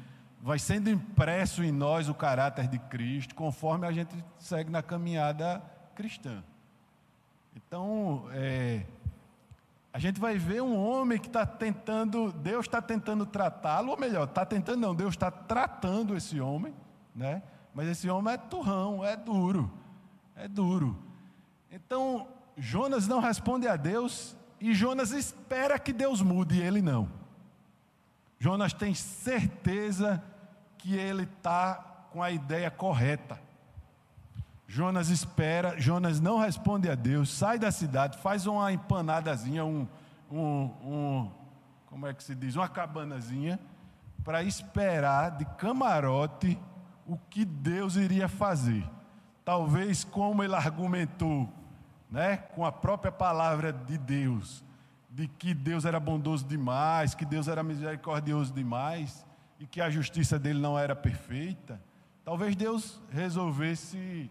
[0.42, 5.62] vai sendo impresso em nós o caráter de Cristo, conforme a gente segue na caminhada
[5.94, 6.44] cristã.
[7.54, 8.84] Então, é,
[9.96, 14.24] a gente vai ver um homem que está tentando, Deus está tentando tratá-lo, ou melhor,
[14.24, 16.74] está tentando não, Deus está tratando esse homem,
[17.14, 17.42] né?
[17.72, 19.72] Mas esse homem é turrão, é duro,
[20.34, 21.02] é duro.
[21.70, 22.28] Então,
[22.58, 27.10] Jonas não responde a Deus e Jonas espera que Deus mude e ele não.
[28.38, 30.22] Jonas tem certeza
[30.76, 33.40] que ele está com a ideia correta.
[34.66, 39.86] Jonas espera, Jonas não responde a Deus, sai da cidade, faz uma empanadazinha, um,
[40.30, 41.30] um, um
[41.86, 43.60] como é que se diz, uma cabanazinha,
[44.24, 46.58] para esperar de camarote
[47.06, 48.84] o que Deus iria fazer.
[49.44, 51.48] Talvez como ele argumentou,
[52.10, 54.64] né, com a própria palavra de Deus,
[55.08, 59.24] de que Deus era bondoso demais, que Deus era misericordioso demais
[59.58, 61.80] e que a justiça dele não era perfeita.
[62.24, 64.30] Talvez Deus resolvesse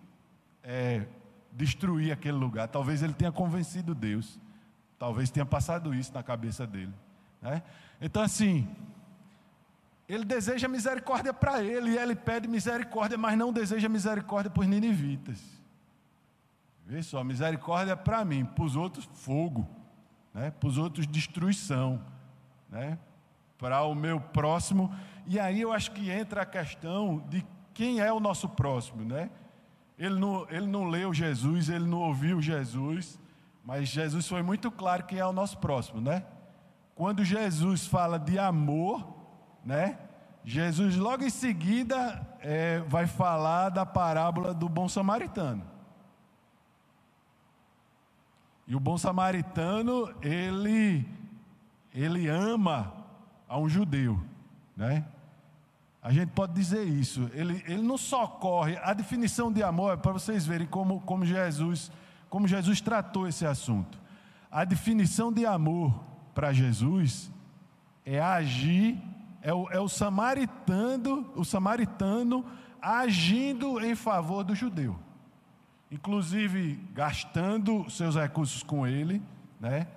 [0.65, 1.05] é,
[1.51, 2.67] destruir aquele lugar.
[2.67, 4.39] Talvez ele tenha convencido Deus.
[4.97, 6.93] Talvez tenha passado isso na cabeça dele.
[7.41, 7.61] Né?
[8.01, 8.67] Então, assim,
[10.09, 15.39] ele deseja misericórdia para ele, e ele pede misericórdia, mas não deseja misericórdia por ninivitas.
[16.85, 19.67] Vê só, misericórdia para mim, para os outros, fogo,
[20.33, 20.51] né?
[20.51, 22.01] para os outros, destruição,
[22.69, 22.97] né?
[23.57, 24.93] para o meu próximo.
[25.25, 29.29] E aí eu acho que entra a questão de quem é o nosso próximo, né?
[29.97, 33.19] Ele não, ele não leu Jesus, ele não ouviu Jesus,
[33.63, 36.25] mas Jesus foi muito claro quem é o nosso próximo, né?
[36.93, 39.15] Quando Jesus fala de amor,
[39.63, 39.97] né?
[40.43, 45.63] Jesus logo em seguida é, vai falar da parábola do bom samaritano.
[48.67, 51.07] E o bom samaritano, ele,
[51.93, 52.93] ele ama
[53.47, 54.19] a um judeu,
[54.75, 55.05] né?
[56.05, 57.31] A gente pode dizer isso.
[57.33, 58.77] Ele, ele não socorre.
[58.83, 61.91] A definição de amor é para vocês verem como, como, Jesus,
[62.29, 63.97] como Jesus tratou esse assunto.
[64.51, 65.91] A definição de amor
[66.35, 67.31] para Jesus
[68.05, 69.01] é agir,
[69.41, 72.45] é o, é o samaritano, o samaritano
[72.79, 74.95] agindo em favor do judeu.
[75.89, 79.23] Inclusive gastando seus recursos com ele,
[79.59, 79.87] né?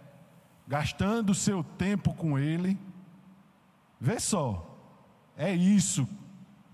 [0.66, 2.78] gastando seu tempo com ele.
[4.00, 4.67] Vê só,
[5.38, 6.06] é isso.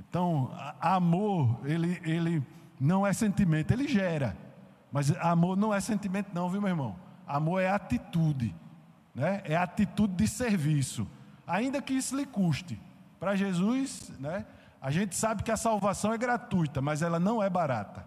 [0.00, 0.50] Então,
[0.80, 2.42] amor, ele, ele
[2.80, 4.36] não é sentimento, ele gera.
[4.90, 6.96] Mas amor não é sentimento, não, viu, meu irmão?
[7.26, 8.54] Amor é atitude,
[9.14, 9.42] né?
[9.44, 11.06] é atitude de serviço,
[11.46, 12.80] ainda que isso lhe custe.
[13.20, 14.46] Para Jesus, né?
[14.80, 18.06] a gente sabe que a salvação é gratuita, mas ela não é barata.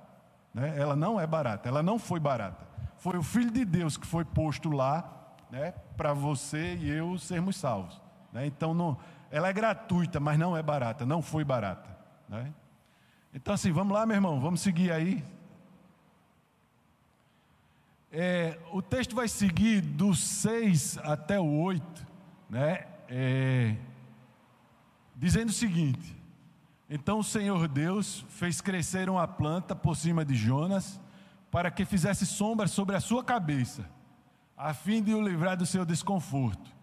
[0.53, 0.73] Né?
[0.77, 2.65] Ela não é barata, ela não foi barata.
[2.97, 5.73] Foi o Filho de Deus que foi posto lá né?
[5.95, 8.01] para você e eu sermos salvos.
[8.31, 8.45] Né?
[8.45, 8.97] Então, não,
[9.29, 11.89] ela é gratuita, mas não é barata, não foi barata.
[12.27, 12.53] Né?
[13.33, 15.23] Então, assim, vamos lá, meu irmão, vamos seguir aí.
[18.11, 22.07] É, o texto vai seguir do 6 até o 8,
[22.49, 22.87] né?
[23.09, 23.75] É,
[25.15, 26.15] dizendo o seguinte:
[26.89, 30.99] Então o Senhor Deus fez crescer uma planta por cima de Jonas,
[31.51, 33.89] para que fizesse sombra sobre a sua cabeça,
[34.55, 36.76] a fim de o livrar do seu desconforto.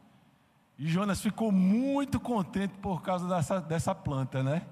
[0.79, 4.63] E Jonas ficou muito contente por causa dessa, dessa planta, né?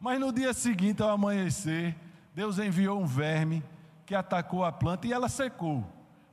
[0.00, 1.96] Mas no dia seguinte, ao amanhecer,
[2.34, 3.62] Deus enviou um verme
[4.06, 5.84] que atacou a planta e ela secou.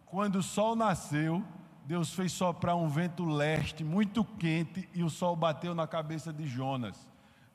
[0.05, 1.43] Quando o sol nasceu,
[1.85, 6.47] Deus fez soprar um vento leste muito quente e o sol bateu na cabeça de
[6.47, 7.07] Jonas,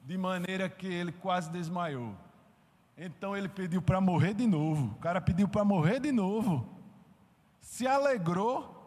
[0.05, 2.15] de maneira que ele quase desmaiou.
[2.99, 4.93] Então ele pediu para morrer de novo.
[4.93, 6.69] O cara pediu para morrer de novo.
[7.61, 8.80] Se alegrou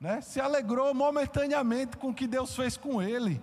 [0.00, 0.20] né?
[0.22, 3.40] Se alegrou momentaneamente com o que Deus fez com ele,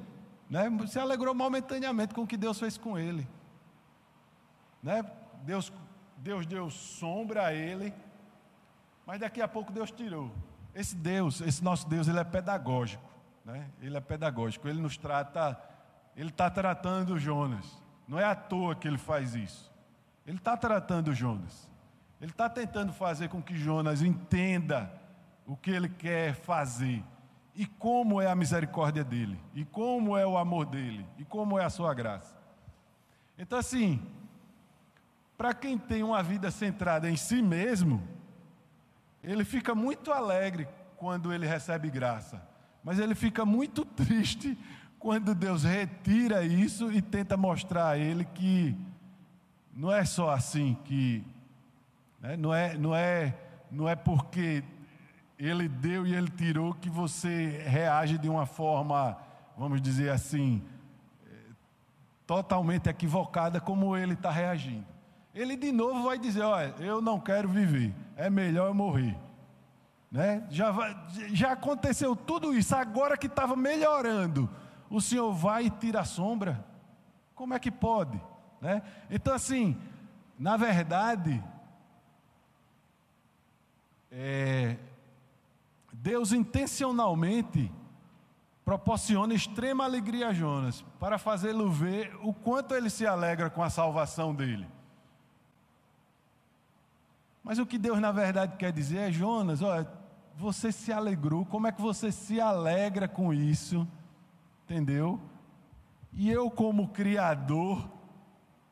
[0.50, 0.66] né?
[0.88, 3.28] Se alegrou momentaneamente com o que Deus fez com ele,
[4.82, 5.06] né?
[5.44, 5.72] Deus,
[6.18, 7.94] Deus deu sombra a ele,
[9.06, 10.32] mas daqui a pouco Deus tirou.
[10.74, 13.04] Esse Deus, esse nosso Deus, ele é pedagógico,
[13.46, 13.70] né?
[13.82, 14.68] Ele é pedagógico.
[14.68, 15.60] Ele nos trata,
[16.16, 17.66] ele está tratando Jonas.
[18.08, 19.72] Não é à toa que ele faz isso.
[20.26, 21.70] Ele está tratando Jonas.
[22.20, 24.92] Ele está tentando fazer com que Jonas entenda
[25.48, 27.04] o que ele quer fazer
[27.56, 31.66] e como é a misericórdia dele, e como é o amor dele, e como é
[31.66, 32.38] a sua graça.
[33.36, 34.00] Então, assim,
[35.36, 38.08] para quem tem uma vida centrada em si mesmo,
[39.24, 40.68] ele fica muito alegre
[40.98, 42.48] quando ele recebe graça,
[42.84, 44.56] mas ele fica muito triste
[45.00, 48.78] quando Deus retira isso e tenta mostrar a ele que
[49.74, 51.24] não é só assim que.
[52.20, 53.36] Né, não, é, não, é,
[53.72, 54.64] não é porque
[55.38, 59.18] ele deu e ele tirou que você reage de uma forma,
[59.58, 60.64] vamos dizer assim,
[62.26, 64.86] totalmente equivocada como ele está reagindo.
[65.34, 69.16] Ele de novo vai dizer: Olha, eu não quero viver, é melhor eu morrer.
[70.12, 70.46] Né?
[70.50, 70.74] Já,
[71.32, 74.50] já aconteceu tudo isso, agora que estava melhorando,
[74.90, 76.66] o Senhor vai e tira a sombra?
[77.36, 78.20] Como é que pode?
[78.60, 78.82] Né?
[79.12, 79.78] Então, assim,
[80.40, 81.44] na verdade,
[84.12, 84.78] é,
[86.08, 87.70] Deus intencionalmente
[88.64, 93.70] proporciona extrema alegria a Jonas, para fazê-lo ver o quanto ele se alegra com a
[93.70, 94.66] salvação dele.
[97.44, 99.86] Mas o que Deus na verdade quer dizer é: Jonas, olha,
[100.38, 103.86] você se alegrou, como é que você se alegra com isso?
[104.64, 105.20] Entendeu?
[106.14, 107.86] E eu, como Criador,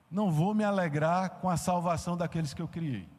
[0.10, 3.10] não vou me alegrar com a salvação daqueles que eu criei.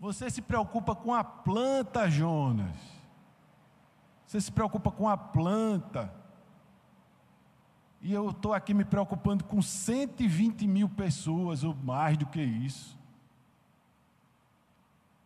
[0.00, 2.74] Você se preocupa com a planta, Jonas.
[4.26, 6.10] Você se preocupa com a planta.
[8.00, 12.98] E eu estou aqui me preocupando com 120 mil pessoas, ou mais do que isso.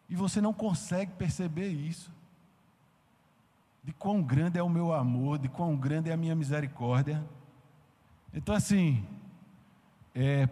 [0.08, 2.10] E você não consegue perceber isso.
[3.84, 7.24] De quão grande é o meu amor, de quão grande é a minha misericórdia.
[8.32, 9.06] Então, assim,
[10.12, 10.48] é,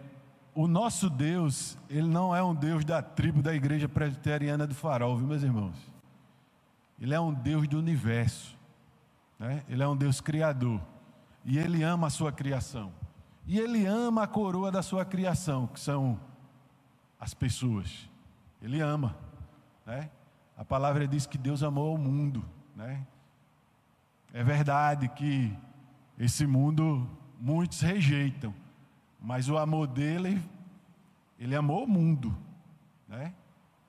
[0.55, 5.17] o nosso Deus, ele não é um Deus da tribo da igreja presbiteriana do farol,
[5.17, 5.75] viu, meus irmãos?
[6.99, 8.55] Ele é um Deus do universo,
[9.39, 9.63] né?
[9.67, 10.79] ele é um Deus criador,
[11.43, 12.91] e ele ama a sua criação,
[13.45, 16.19] e ele ama a coroa da sua criação, que são
[17.19, 18.09] as pessoas,
[18.61, 19.15] ele ama,
[19.85, 20.09] né?
[20.55, 22.45] A palavra diz que Deus amou o mundo,
[22.75, 23.05] né?
[24.31, 25.55] É verdade que
[26.17, 28.53] esse mundo muitos rejeitam,
[29.23, 30.43] mas o amor dele,
[31.39, 32.35] ele amou o mundo,
[33.07, 33.33] né?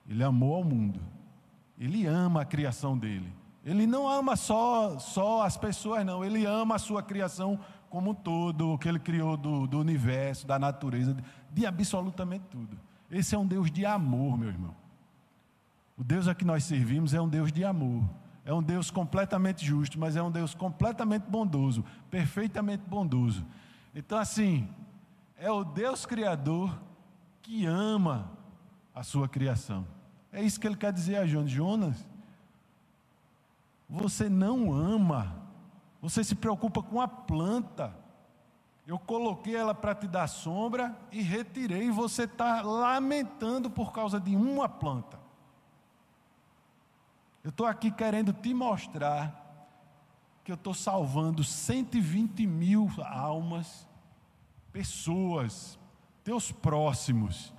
[0.09, 1.01] Ele amou ao mundo.
[1.77, 3.33] Ele ama a criação dele.
[3.65, 6.25] Ele não ama só, só as pessoas, não.
[6.25, 7.59] Ele ama a sua criação
[7.91, 11.17] como um todo, o que ele criou do, do universo, da natureza,
[11.51, 12.79] de absolutamente tudo.
[13.11, 14.75] Esse é um Deus de amor, meu irmão.
[15.97, 18.05] O Deus a que nós servimos é um Deus de amor.
[18.45, 23.45] É um Deus completamente justo, mas é um Deus completamente bondoso, perfeitamente bondoso.
[23.95, 24.69] Então, assim,
[25.37, 26.79] é o Deus Criador
[27.43, 28.31] que ama
[28.95, 29.87] a sua criação.
[30.33, 31.51] É isso que ele quer dizer a Jonas.
[31.51, 32.07] Jonas,
[33.89, 35.37] você não ama,
[36.01, 37.95] você se preocupa com a planta.
[38.87, 44.21] Eu coloquei ela para te dar sombra e retirei, e você está lamentando por causa
[44.21, 45.19] de uma planta.
[47.43, 49.43] Eu estou aqui querendo te mostrar
[50.43, 53.89] que eu estou salvando 120 mil almas,
[54.75, 55.79] pessoas,
[56.25, 57.55] teus próximos,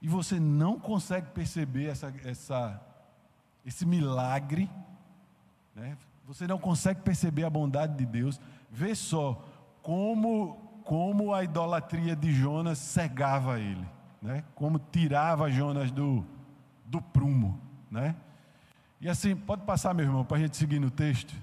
[0.00, 2.80] e você não consegue perceber essa, essa,
[3.64, 4.70] esse milagre,
[5.76, 5.98] né?
[6.26, 9.44] você não consegue perceber a bondade de Deus, vê só
[9.82, 13.86] como, como a idolatria de Jonas cegava ele,
[14.22, 14.42] né?
[14.54, 16.24] como tirava Jonas do,
[16.86, 17.60] do prumo.
[17.90, 18.16] Né?
[18.98, 21.34] E assim, pode passar, meu irmão, para a gente seguir no texto.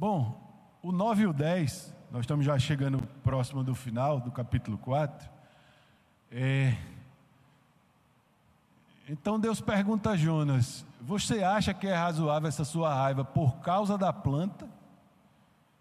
[0.00, 0.34] Bom,
[0.82, 5.28] o 9 e o 10, nós estamos já chegando próximo do final do capítulo 4.
[6.32, 6.74] É...
[9.06, 13.98] Então Deus pergunta a Jonas: Você acha que é razoável essa sua raiva por causa
[13.98, 14.66] da planta?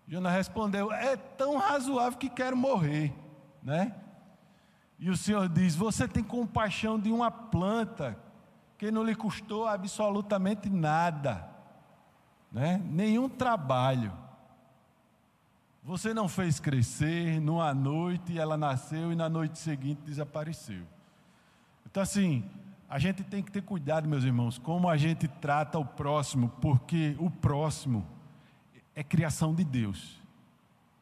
[0.05, 3.15] Jonas respondeu: É tão razoável que quero morrer,
[3.63, 3.95] né?
[4.99, 8.19] E o Senhor diz: Você tem compaixão de uma planta
[8.77, 11.48] que não lhe custou absolutamente nada,
[12.51, 12.81] né?
[12.85, 14.13] Nenhum trabalho.
[15.83, 20.85] Você não fez crescer, numa noite ela nasceu e na noite seguinte desapareceu.
[21.85, 22.43] Então, assim,
[22.87, 27.15] a gente tem que ter cuidado, meus irmãos, como a gente trata o próximo, porque
[27.19, 28.05] o próximo
[28.95, 30.19] é criação de Deus,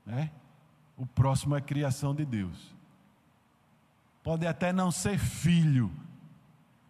[0.06, 0.32] né?
[0.98, 2.76] O próximo é criação de Deus.
[4.24, 5.92] Pode até não ser filho,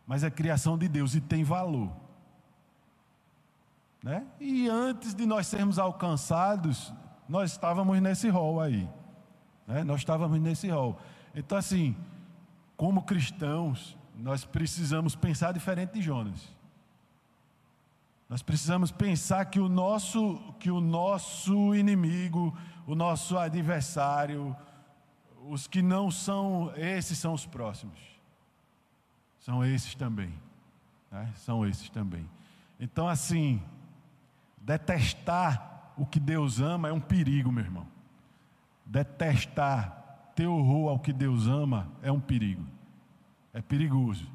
[0.05, 1.91] mas é criação de Deus e tem valor.
[4.07, 4.25] Né?
[4.39, 6.93] E antes de nós sermos alcançados,
[7.27, 8.89] nós estávamos nesse rol aí.
[9.67, 9.83] Né?
[9.83, 10.97] Nós estávamos nesse rol.
[11.35, 11.93] Então, assim,
[12.77, 16.55] como cristãos, nós precisamos pensar diferente de Jonas.
[18.29, 24.55] Nós precisamos pensar que o nosso, que o nosso inimigo, o nosso adversário,
[25.49, 27.99] os que não são, esses são os próximos.
[29.41, 30.33] São esses também.
[31.11, 31.29] Né?
[31.35, 32.25] São esses também.
[32.79, 33.61] Então, assim,
[34.67, 37.87] Detestar o que Deus ama é um perigo, meu irmão.
[38.85, 42.67] Detestar, ter horror ao que Deus ama é um perigo.
[43.53, 44.29] É perigoso.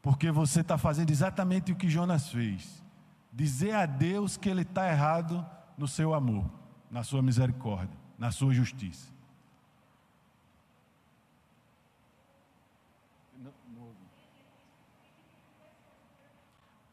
[0.00, 2.82] Porque você está fazendo exatamente o que Jonas fez:
[3.30, 5.44] dizer a Deus que ele está errado
[5.76, 6.50] no seu amor,
[6.90, 9.12] na sua misericórdia, na sua justiça.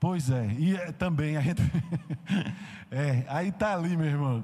[0.01, 1.61] Pois é, e é, também a gente.
[2.89, 4.43] é, aí está ali, meu irmão.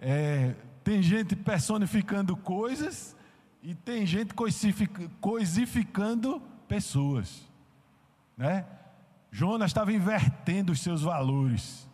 [0.00, 3.16] É, tem gente personificando coisas
[3.64, 4.32] e tem gente
[5.20, 7.42] coisificando pessoas.
[8.36, 8.64] Né?
[9.32, 11.90] Jonas estava invertendo os seus valores.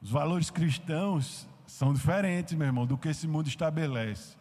[0.00, 4.38] Os valores cristãos são diferentes, meu irmão, do que esse mundo estabelece.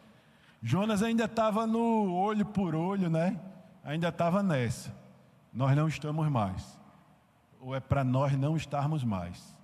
[0.64, 3.38] Jonas ainda estava no olho por olho, né?
[3.84, 4.96] Ainda estava nessa.
[5.52, 6.80] Nós não estamos mais
[7.62, 9.56] ou é para nós não estarmos mais.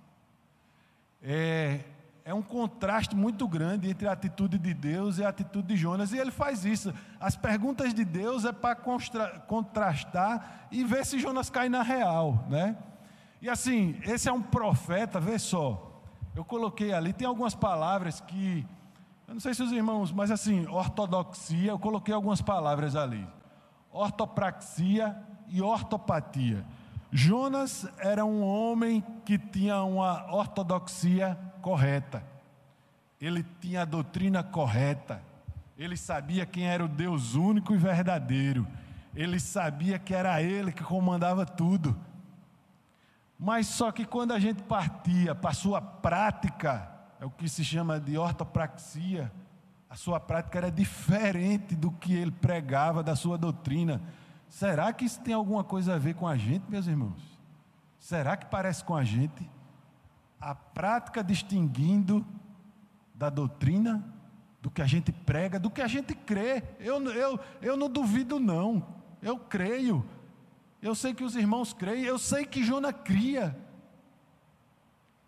[1.20, 1.80] É,
[2.24, 6.12] é um contraste muito grande entre a atitude de Deus e a atitude de Jonas,
[6.12, 6.94] e ele faz isso.
[7.18, 8.76] As perguntas de Deus é para
[9.46, 12.76] contrastar e ver se Jonas cai na real, né?
[13.40, 16.02] E assim, esse é um profeta, vê só.
[16.34, 18.66] Eu coloquei ali, tem algumas palavras que,
[19.26, 23.26] eu não sei se os irmãos, mas assim, ortodoxia, eu coloquei algumas palavras ali.
[23.90, 25.16] Ortopraxia
[25.48, 26.64] e ortopatia.
[27.10, 32.22] Jonas era um homem que tinha uma ortodoxia correta,
[33.20, 35.22] ele tinha a doutrina correta,
[35.76, 38.66] ele sabia quem era o Deus único e verdadeiro,
[39.14, 41.98] ele sabia que era ele que comandava tudo.
[43.38, 46.90] Mas só que quando a gente partia para a sua prática,
[47.20, 49.32] é o que se chama de ortopraxia,
[49.88, 54.02] a sua prática era diferente do que ele pregava, da sua doutrina.
[54.48, 57.38] Será que isso tem alguma coisa a ver com a gente, meus irmãos?
[57.98, 59.48] Será que parece com a gente?
[60.40, 62.24] A prática distinguindo
[63.14, 64.04] da doutrina,
[64.62, 66.62] do que a gente prega, do que a gente crê.
[66.80, 68.86] Eu, eu, eu não duvido, não.
[69.20, 70.04] Eu creio.
[70.80, 72.04] Eu sei que os irmãos creem.
[72.04, 73.56] Eu sei que Jona cria.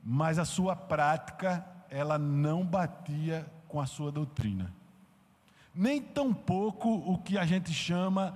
[0.03, 4.73] Mas a sua prática, ela não batia com a sua doutrina.
[5.75, 8.35] Nem tampouco o que a gente chama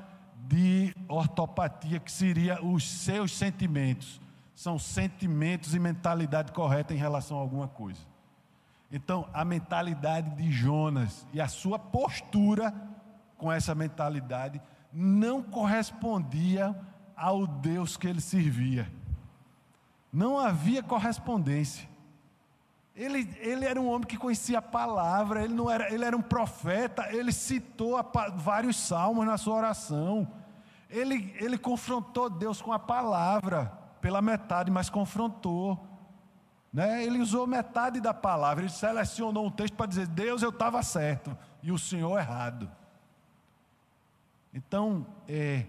[0.49, 4.21] de ortopatia, que seria os seus sentimentos.
[4.55, 8.01] São sentimentos e mentalidade correta em relação a alguma coisa.
[8.91, 12.73] Então, a mentalidade de Jonas e a sua postura
[13.37, 14.61] com essa mentalidade
[14.93, 16.75] não correspondia
[17.17, 18.91] ao Deus que ele servia.
[20.13, 21.89] Não havia correspondência.
[22.95, 26.23] Ele, ele era um homem que conhecia a palavra, ele, não era, ele era um
[26.23, 28.03] profeta, ele citou a,
[28.37, 30.31] vários salmos na sua oração.
[30.89, 35.85] Ele, ele confrontou Deus com a palavra, pela metade, mas confrontou.
[36.73, 37.05] Né?
[37.05, 41.37] Ele usou metade da palavra, ele selecionou um texto para dizer: Deus, eu estava certo
[41.65, 42.71] e o Senhor errado.
[44.53, 45.67] Então, é,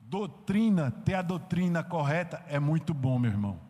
[0.00, 3.69] doutrina, ter a doutrina correta é muito bom, meu irmão.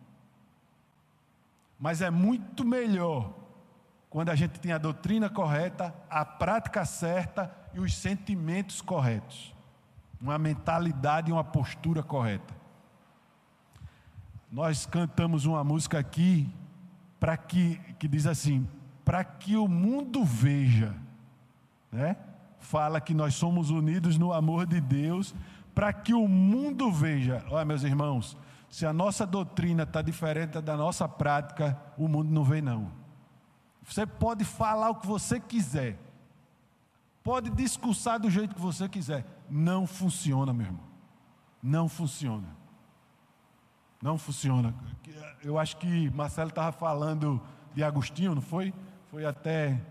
[1.81, 3.33] Mas é muito melhor
[4.07, 9.51] quando a gente tem a doutrina correta, a prática certa e os sentimentos corretos.
[10.21, 12.53] Uma mentalidade e uma postura correta.
[14.51, 16.53] Nós cantamos uma música aqui
[17.19, 18.67] para que que diz assim,
[19.03, 20.93] para que o mundo veja,
[21.91, 22.15] né?
[22.59, 25.33] Fala que nós somos unidos no amor de Deus,
[25.73, 27.43] para que o mundo veja.
[27.49, 28.37] Olha, meus irmãos,
[28.71, 32.89] se a nossa doutrina está diferente da nossa prática, o mundo não vem, não.
[33.83, 35.99] Você pode falar o que você quiser,
[37.21, 40.85] pode discursar do jeito que você quiser, não funciona, meu irmão.
[41.61, 42.47] Não funciona.
[44.01, 44.73] Não funciona.
[45.43, 47.41] Eu acho que Marcelo estava falando
[47.75, 48.73] de Agostinho, não foi?
[49.09, 49.81] Foi até,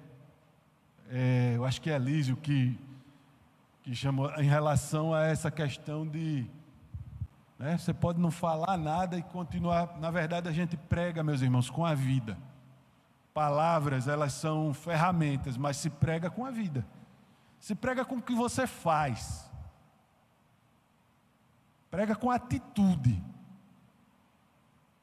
[1.11, 2.79] é, eu acho que é Elísio que,
[3.83, 6.49] que chamou em relação a essa questão de
[7.61, 7.77] né?
[7.77, 9.99] Você pode não falar nada e continuar.
[9.99, 12.39] Na verdade, a gente prega, meus irmãos, com a vida.
[13.35, 16.87] Palavras, elas são ferramentas, mas se prega com a vida.
[17.59, 19.51] Se prega com o que você faz.
[21.91, 23.23] Prega com atitude.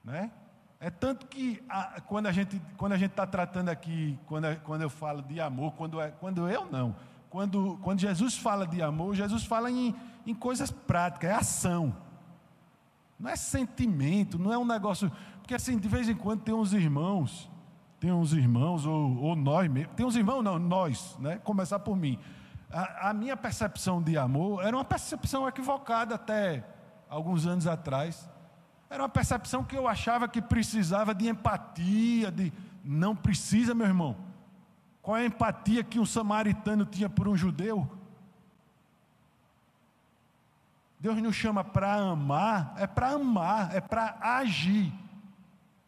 [0.03, 0.31] Né?
[0.79, 4.81] É tanto que a, quando a gente quando a gente está tratando aqui, quando, quando
[4.81, 6.95] eu falo de amor, quando, é, quando eu não,
[7.29, 9.95] quando, quando Jesus fala de amor, Jesus fala em,
[10.25, 12.06] em coisas práticas, é ação.
[13.19, 15.11] Não é sentimento, não é um negócio.
[15.39, 17.49] Porque assim, de vez em quando tem uns irmãos,
[17.99, 21.37] tem uns irmãos, ou, ou nós mesmo, tem uns irmãos, não, nós, né?
[21.37, 22.19] Começar por mim.
[22.69, 26.63] A, a, minha percepção de amor era uma percepção equivocada até
[27.09, 28.29] alguns anos atrás.
[28.89, 32.53] Era uma percepção que eu achava que precisava de empatia, de
[32.83, 34.15] não precisa, meu irmão.
[35.01, 37.89] Qual é a empatia que um samaritano tinha por um judeu?
[40.99, 44.91] Deus nos chama para amar, é para amar, é para agir.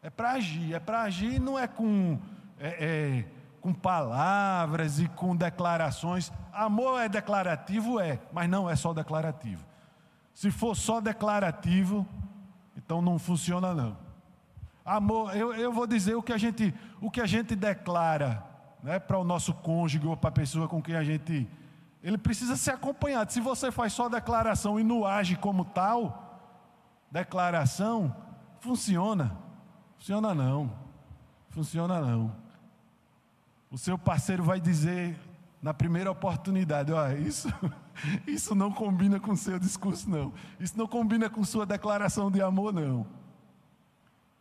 [0.02, 2.18] É para agir, é para agir, não é com,
[2.58, 3.26] é, é,
[3.60, 6.32] com palavras e com declarações.
[6.54, 9.66] Amor é declarativo, é, mas não é só declarativo.
[10.34, 12.08] Se for só declarativo,
[12.78, 13.98] então não funciona não.
[14.86, 18.44] Amor, eu, eu vou dizer o que a gente, o que a gente declara
[18.82, 21.48] né, para o nosso cônjuge ou para a pessoa com quem a gente
[22.02, 23.32] ele precisa ser acompanhado.
[23.32, 26.42] Se você faz só declaração e não age como tal,
[27.12, 28.16] declaração,
[28.60, 29.36] funciona.
[29.98, 30.72] Funciona não.
[31.50, 32.34] Funciona não.
[33.70, 35.20] O seu parceiro vai dizer
[35.62, 37.50] na primeira oportunidade, ó, isso,
[38.26, 40.34] isso não combina com o seu discurso não.
[40.60, 43.06] Isso não combina com sua declaração de amor não.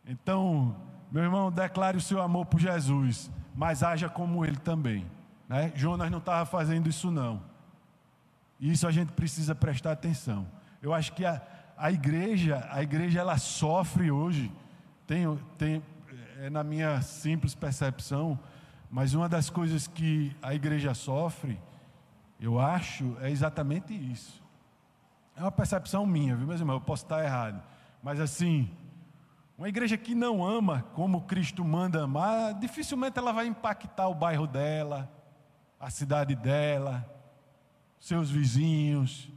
[0.05, 0.75] Então,
[1.11, 5.05] meu irmão, declare o seu amor por Jesus, mas haja como ele também.
[5.49, 5.71] Né?
[5.75, 7.41] Jonas não estava fazendo isso não.
[8.59, 10.47] E isso a gente precisa prestar atenção.
[10.79, 11.41] Eu acho que a,
[11.75, 14.51] a igreja, a igreja ela sofre hoje,
[15.07, 15.25] tem,
[15.57, 15.81] tem,
[16.37, 18.39] é na minha simples percepção,
[18.91, 21.59] mas uma das coisas que a igreja sofre,
[22.39, 24.41] eu acho, é exatamente isso.
[25.35, 26.75] É uma percepção minha, viu, meus irmãos?
[26.75, 27.61] Eu posso estar errado.
[28.03, 28.69] Mas assim,
[29.57, 34.45] uma igreja que não ama como Cristo manda amar, dificilmente ela vai impactar o bairro
[34.45, 35.09] dela,
[35.79, 37.07] a cidade dela,
[37.99, 39.29] seus vizinhos.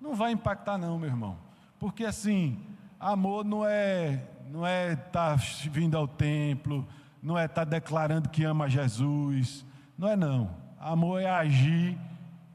[0.00, 1.38] Não vai impactar não, meu irmão.
[1.78, 2.60] Porque assim,
[2.98, 6.86] amor não é não é estar tá vindo ao templo,
[7.22, 9.64] não é estar tá declarando que ama Jesus,
[9.96, 10.54] não é não.
[10.78, 11.98] Amor é agir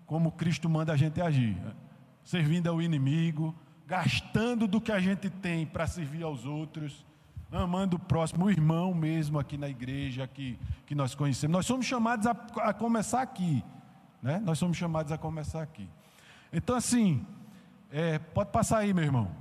[0.05, 1.57] como Cristo manda a gente agir,
[2.23, 3.53] servindo ao inimigo,
[3.85, 7.05] gastando do que a gente tem para servir aos outros,
[7.51, 11.53] amando o próximo, o irmão mesmo aqui na igreja que, que nós conhecemos.
[11.53, 12.31] Nós somos chamados a,
[12.61, 13.63] a começar aqui.
[14.21, 14.39] Né?
[14.39, 15.87] Nós somos chamados a começar aqui.
[16.51, 17.25] Então, assim,
[17.91, 19.31] é, pode passar aí, meu irmão.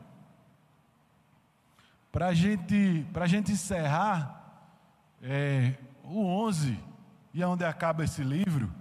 [2.13, 4.63] Para gente, a gente encerrar,
[5.23, 6.79] é, o 11,
[7.35, 8.73] e é onde acaba esse livro,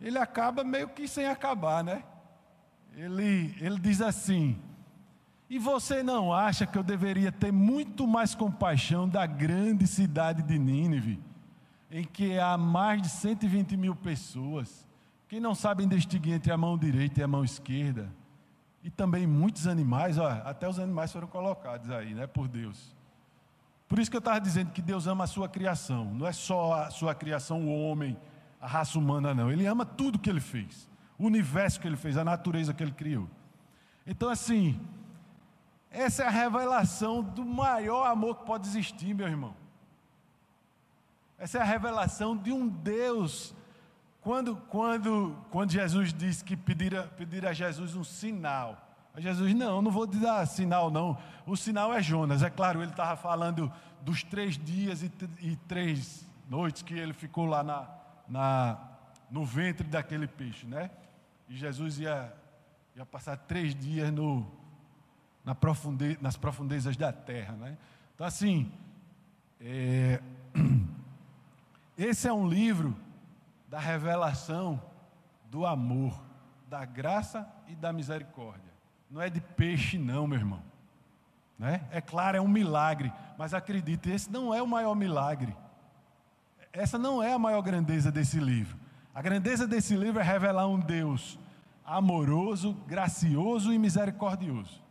[0.00, 2.02] ele acaba meio que sem acabar, né?
[2.94, 4.58] Ele, ele diz assim:
[5.48, 10.58] E você não acha que eu deveria ter muito mais compaixão da grande cidade de
[10.58, 11.20] Nínive,
[11.90, 14.86] em que há mais de 120 mil pessoas?
[15.28, 18.12] que não sabem distinguir entre a mão direita e a mão esquerda.
[18.82, 22.94] E também muitos animais, ó, até os animais foram colocados aí, né, por Deus.
[23.88, 26.84] Por isso que eu estava dizendo que Deus ama a sua criação, não é só
[26.84, 28.16] a sua criação, o homem,
[28.60, 29.50] a raça humana, não.
[29.50, 30.88] Ele ama tudo que ele fez,
[31.18, 33.28] o universo que ele fez, a natureza que ele criou.
[34.06, 34.80] Então, assim,
[35.90, 39.54] essa é a revelação do maior amor que pode existir, meu irmão.
[41.38, 43.54] Essa é a revelação de um Deus
[44.20, 48.86] quando, quando, quando Jesus disse que pedir a, pedir a Jesus um sinal,
[49.18, 51.16] Jesus, não, não vou te dar sinal, não.
[51.46, 52.42] O sinal é Jonas.
[52.42, 53.72] É claro, ele estava falando
[54.02, 55.10] dos três dias e,
[55.40, 57.88] e, três noites que ele ficou lá na,
[58.28, 58.78] na,
[59.30, 60.90] no ventre daquele peixe, né?
[61.48, 62.32] E Jesus ia,
[62.94, 64.46] ia passar três dias no,
[65.46, 67.78] na profunde, nas profundezas da terra, né?
[68.12, 68.72] Então, assim,
[69.60, 70.20] é,
[71.96, 72.96] esse é um livro
[73.68, 74.82] da revelação
[75.48, 76.20] do amor,
[76.68, 78.72] da graça e da misericórdia.
[79.08, 80.62] Não é de peixe, não, meu irmão.
[81.56, 81.86] Né?
[81.92, 85.56] É claro, é um milagre, mas acredite, esse não é o maior milagre.
[86.72, 88.76] Essa não é a maior grandeza desse livro.
[89.14, 91.38] A grandeza desse livro é revelar um Deus
[91.84, 94.85] amoroso, gracioso e misericordioso.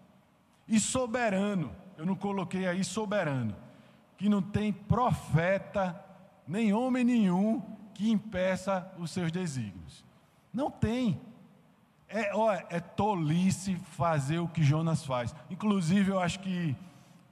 [0.68, 3.56] E soberano, eu não coloquei aí soberano,
[4.18, 6.04] que não tem profeta,
[6.48, 7.62] nem homem nenhum
[7.94, 10.04] que impeça os seus desígnios.
[10.54, 11.20] Não tem.
[12.08, 15.36] É, ó, é tolice fazer o que Jonas faz.
[15.50, 16.76] Inclusive, eu acho que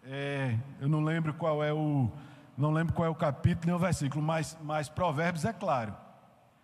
[0.03, 2.11] é, eu não lembro qual é o
[2.57, 5.95] não lembro qual é o capítulo nem o versículo, mas, mas Provérbios é claro.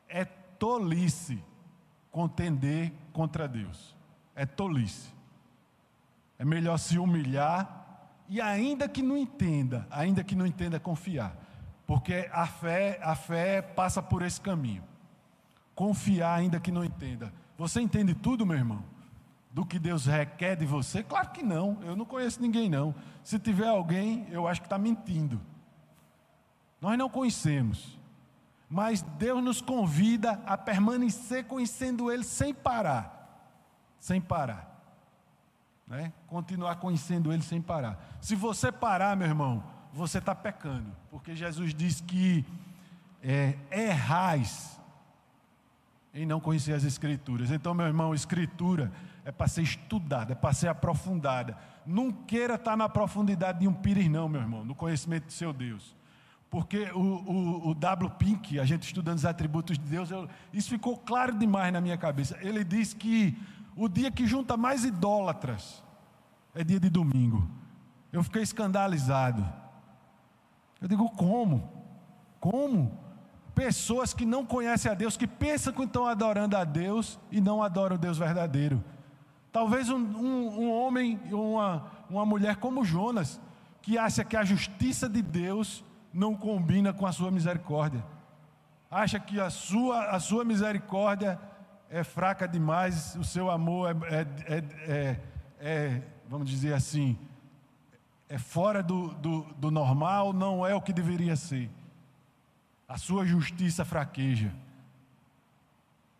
[0.07, 1.43] É tolice
[2.11, 3.95] contender contra Deus.
[4.36, 5.11] É tolice.
[6.39, 7.79] É melhor se humilhar
[8.29, 11.35] e ainda que não entenda, ainda que não entenda confiar.
[11.85, 14.83] Porque a fé, a fé passa por esse caminho.
[15.75, 17.33] Confiar ainda que não entenda.
[17.57, 18.83] Você entende tudo, meu irmão?
[19.51, 21.01] Do que Deus requer de você?
[21.03, 21.79] Claro que não.
[21.81, 22.93] Eu não conheço ninguém não.
[23.23, 25.41] Se tiver alguém, eu acho que está mentindo.
[26.79, 27.97] Nós não conhecemos.
[28.69, 33.57] Mas Deus nos convida a permanecer conhecendo Ele sem parar.
[33.99, 34.68] Sem parar.
[35.89, 36.13] Né?
[36.27, 38.17] Continuar conhecendo Ele sem parar.
[38.21, 42.45] Se você parar, meu irmão, você está pecando, porque Jesus diz que
[43.23, 44.79] é, errais
[46.13, 47.49] em não conhecer as Escrituras.
[47.49, 48.91] Então, meu irmão, Escritura
[49.25, 51.57] é para ser estudada, é para ser aprofundada.
[51.85, 55.51] Não queira estar na profundidade de um pires, não, meu irmão, no conhecimento do seu
[55.51, 55.95] Deus.
[56.49, 58.09] Porque o, o, o W.
[58.17, 61.97] Pink, a gente estudando os atributos de Deus, eu, isso ficou claro demais na minha
[61.97, 62.37] cabeça.
[62.41, 63.37] Ele diz que
[63.80, 65.82] o dia que junta mais idólatras
[66.53, 67.49] é dia de domingo.
[68.11, 69.47] Eu fiquei escandalizado.
[70.82, 71.71] Eu digo, como?
[72.41, 72.99] Como?
[73.55, 77.63] Pessoas que não conhecem a Deus, que pensam que estão adorando a Deus e não
[77.63, 78.84] adoram o Deus verdadeiro.
[79.49, 83.39] Talvez um, um, um homem, uma, uma mulher como Jonas,
[83.82, 88.03] que acha que a justiça de Deus não combina com a sua misericórdia.
[88.91, 91.39] Acha que a sua, a sua misericórdia
[91.89, 95.17] é fraca demais, o seu amor é, é, é, é,
[95.59, 97.17] é vamos dizer assim,
[98.27, 101.69] é fora do, do, do normal, não é o que deveria ser.
[102.87, 104.53] A sua justiça fraqueja.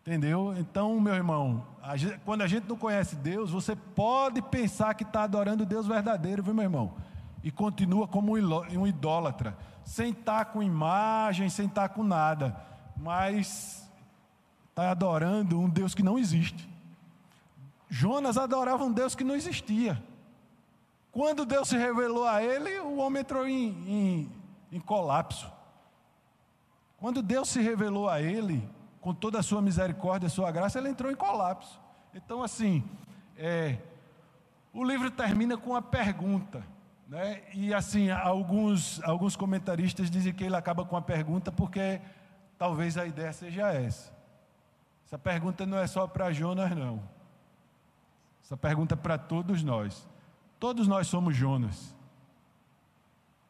[0.00, 0.54] Entendeu?
[0.58, 5.04] Então, meu irmão, a gente, quando a gente não conhece Deus, você pode pensar que
[5.04, 6.94] está adorando Deus verdadeiro, viu, meu irmão?
[7.44, 12.56] E continua como um idólatra, sem estar tá com imagem, sem estar tá com nada,
[12.96, 13.79] mas
[14.70, 16.68] está adorando um Deus que não existe.
[17.88, 20.02] Jonas adorava um Deus que não existia.
[21.12, 24.32] Quando Deus se revelou a ele, o homem entrou em, em,
[24.70, 25.50] em colapso.
[26.96, 28.68] Quando Deus se revelou a ele,
[29.00, 31.80] com toda a sua misericórdia, a sua graça, ele entrou em colapso.
[32.14, 32.84] Então, assim,
[33.36, 33.78] é,
[34.72, 36.62] o livro termina com uma pergunta.
[37.08, 37.42] Né?
[37.52, 42.00] E, assim, alguns, alguns comentaristas dizem que ele acaba com a pergunta porque
[42.56, 44.12] talvez a ideia seja essa.
[45.10, 47.02] Essa pergunta não é só para Jonas, não.
[48.44, 50.08] Essa pergunta é para todos nós.
[50.60, 51.92] Todos nós somos Jonas.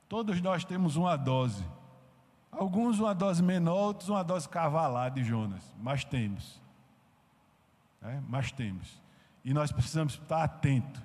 [0.08, 1.62] Todos nós temos uma dose.
[2.50, 6.58] Alguns uma dose menor, outros uma dose cavalar de Jonas, mas temos.
[8.00, 8.98] É, mas temos.
[9.44, 11.02] E nós precisamos estar atentos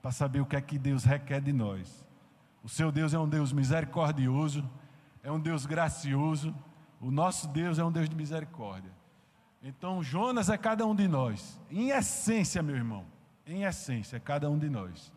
[0.00, 2.06] para saber o que é que Deus requer de nós.
[2.62, 4.64] O seu Deus é um Deus misericordioso,
[5.24, 6.54] é um Deus gracioso.
[7.00, 8.95] O nosso Deus é um Deus de misericórdia.
[9.62, 11.60] Então, Jonas é cada um de nós.
[11.70, 13.04] Em essência, meu irmão,
[13.46, 15.12] em essência, é cada um de nós.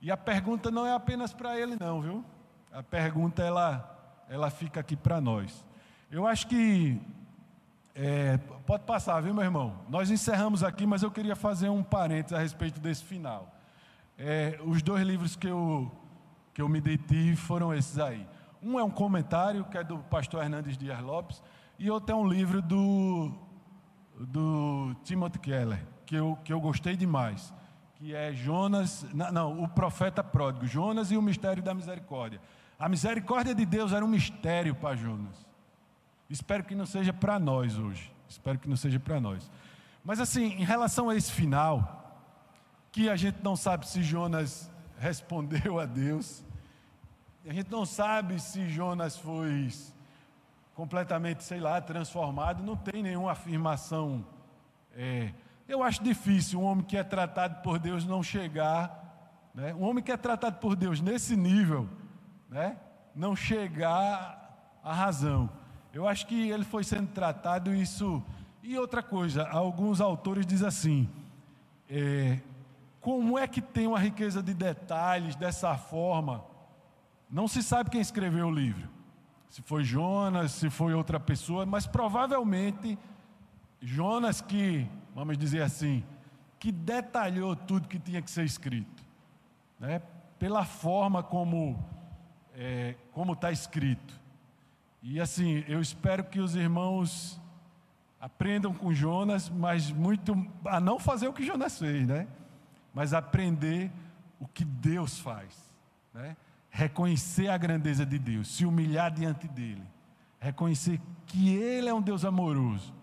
[0.00, 2.24] E a pergunta não é apenas para ele, não, viu?
[2.72, 3.92] A pergunta, ela
[4.32, 5.62] ela fica aqui para nós.
[6.10, 6.98] Eu acho que
[7.94, 9.76] é, pode passar, viu, meu irmão?
[9.90, 13.54] Nós encerramos aqui, mas eu queria fazer um parênteses a respeito desse final.
[14.16, 15.92] É, os dois livros que eu,
[16.54, 18.26] que eu me detive foram esses aí.
[18.62, 21.42] Um é um comentário, que é do pastor Hernandes Dias Lopes,
[21.78, 23.32] e outro é um livro do,
[24.18, 27.52] do Timothy Keller, que eu, que eu gostei demais,
[27.94, 32.40] que é Jonas, não, não, o profeta pródigo, Jonas e o mistério da misericórdia.
[32.78, 35.46] A misericórdia de Deus era um mistério para Jonas.
[36.28, 38.12] Espero que não seja para nós hoje.
[38.28, 39.50] Espero que não seja para nós.
[40.04, 42.02] Mas assim, em relação a esse final,
[42.90, 46.44] que a gente não sabe se Jonas respondeu a Deus,
[47.46, 49.68] a gente não sabe se Jonas foi
[50.74, 54.24] completamente, sei lá, transformado, não tem nenhuma afirmação.
[54.94, 55.32] É,
[55.68, 59.74] eu acho difícil um homem que é tratado por Deus não chegar, né?
[59.74, 61.88] um homem que é tratado por Deus nesse nível,
[62.48, 62.76] né?
[63.14, 65.48] não chegar à razão.
[65.92, 68.22] Eu acho que ele foi sendo tratado isso.
[68.62, 71.10] E outra coisa, alguns autores dizem assim:
[71.88, 72.38] é,
[73.00, 76.44] como é que tem uma riqueza de detalhes dessa forma?
[77.30, 78.88] Não se sabe quem escreveu o livro.
[79.52, 82.98] Se foi Jonas, se foi outra pessoa, mas provavelmente
[83.82, 86.02] Jonas que, vamos dizer assim,
[86.58, 89.04] que detalhou tudo que tinha que ser escrito,
[89.78, 90.00] né?
[90.38, 91.78] Pela forma como
[92.54, 94.18] é, como está escrito.
[95.02, 97.38] E assim, eu espero que os irmãos
[98.18, 100.34] aprendam com Jonas, mas muito
[100.64, 102.26] a não fazer o que Jonas fez, né?
[102.94, 103.92] Mas aprender
[104.40, 105.70] o que Deus faz,
[106.14, 106.38] né?
[106.74, 109.86] Reconhecer a grandeza de Deus, se humilhar diante dele,
[110.40, 112.94] reconhecer que ele é um Deus amoroso.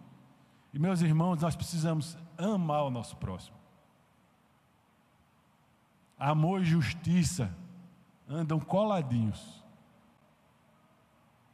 [0.73, 3.55] E meus irmãos, nós precisamos amar o nosso próximo.
[6.17, 7.55] Amor e justiça
[8.27, 9.63] andam coladinhos.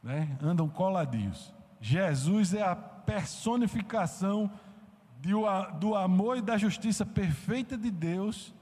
[0.02, 0.36] Né?
[0.42, 1.54] Andam coladinhos.
[1.80, 4.50] Jesus é a personificação
[5.78, 8.54] do amor e da justiça perfeita de Deus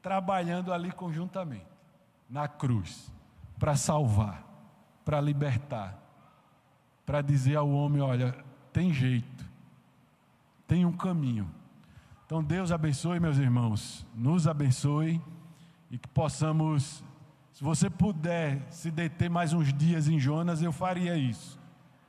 [0.00, 1.66] trabalhando ali conjuntamente,
[2.28, 3.12] na cruz,
[3.58, 4.44] para salvar,
[5.04, 5.96] para libertar,
[7.04, 8.34] para dizer ao homem: olha,
[8.72, 9.44] tem jeito,
[10.66, 11.48] tem um caminho.
[12.26, 15.20] Então Deus abençoe, meus irmãos, nos abençoe
[15.90, 17.04] e que possamos,
[17.52, 21.58] se você puder se deter mais uns dias em Jonas, eu faria isso.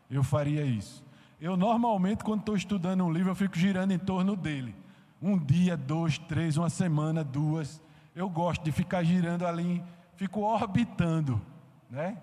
[0.09, 1.05] Eu faria isso.
[1.39, 4.75] Eu normalmente, quando estou estudando um livro, eu fico girando em torno dele.
[5.21, 7.81] Um dia, dois, três, uma semana, duas.
[8.15, 9.83] Eu gosto de ficar girando ali,
[10.17, 11.39] fico orbitando,
[11.89, 12.17] né?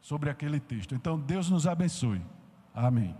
[0.00, 0.94] Sobre aquele texto.
[0.94, 2.22] Então, Deus nos abençoe.
[2.74, 3.16] Amém.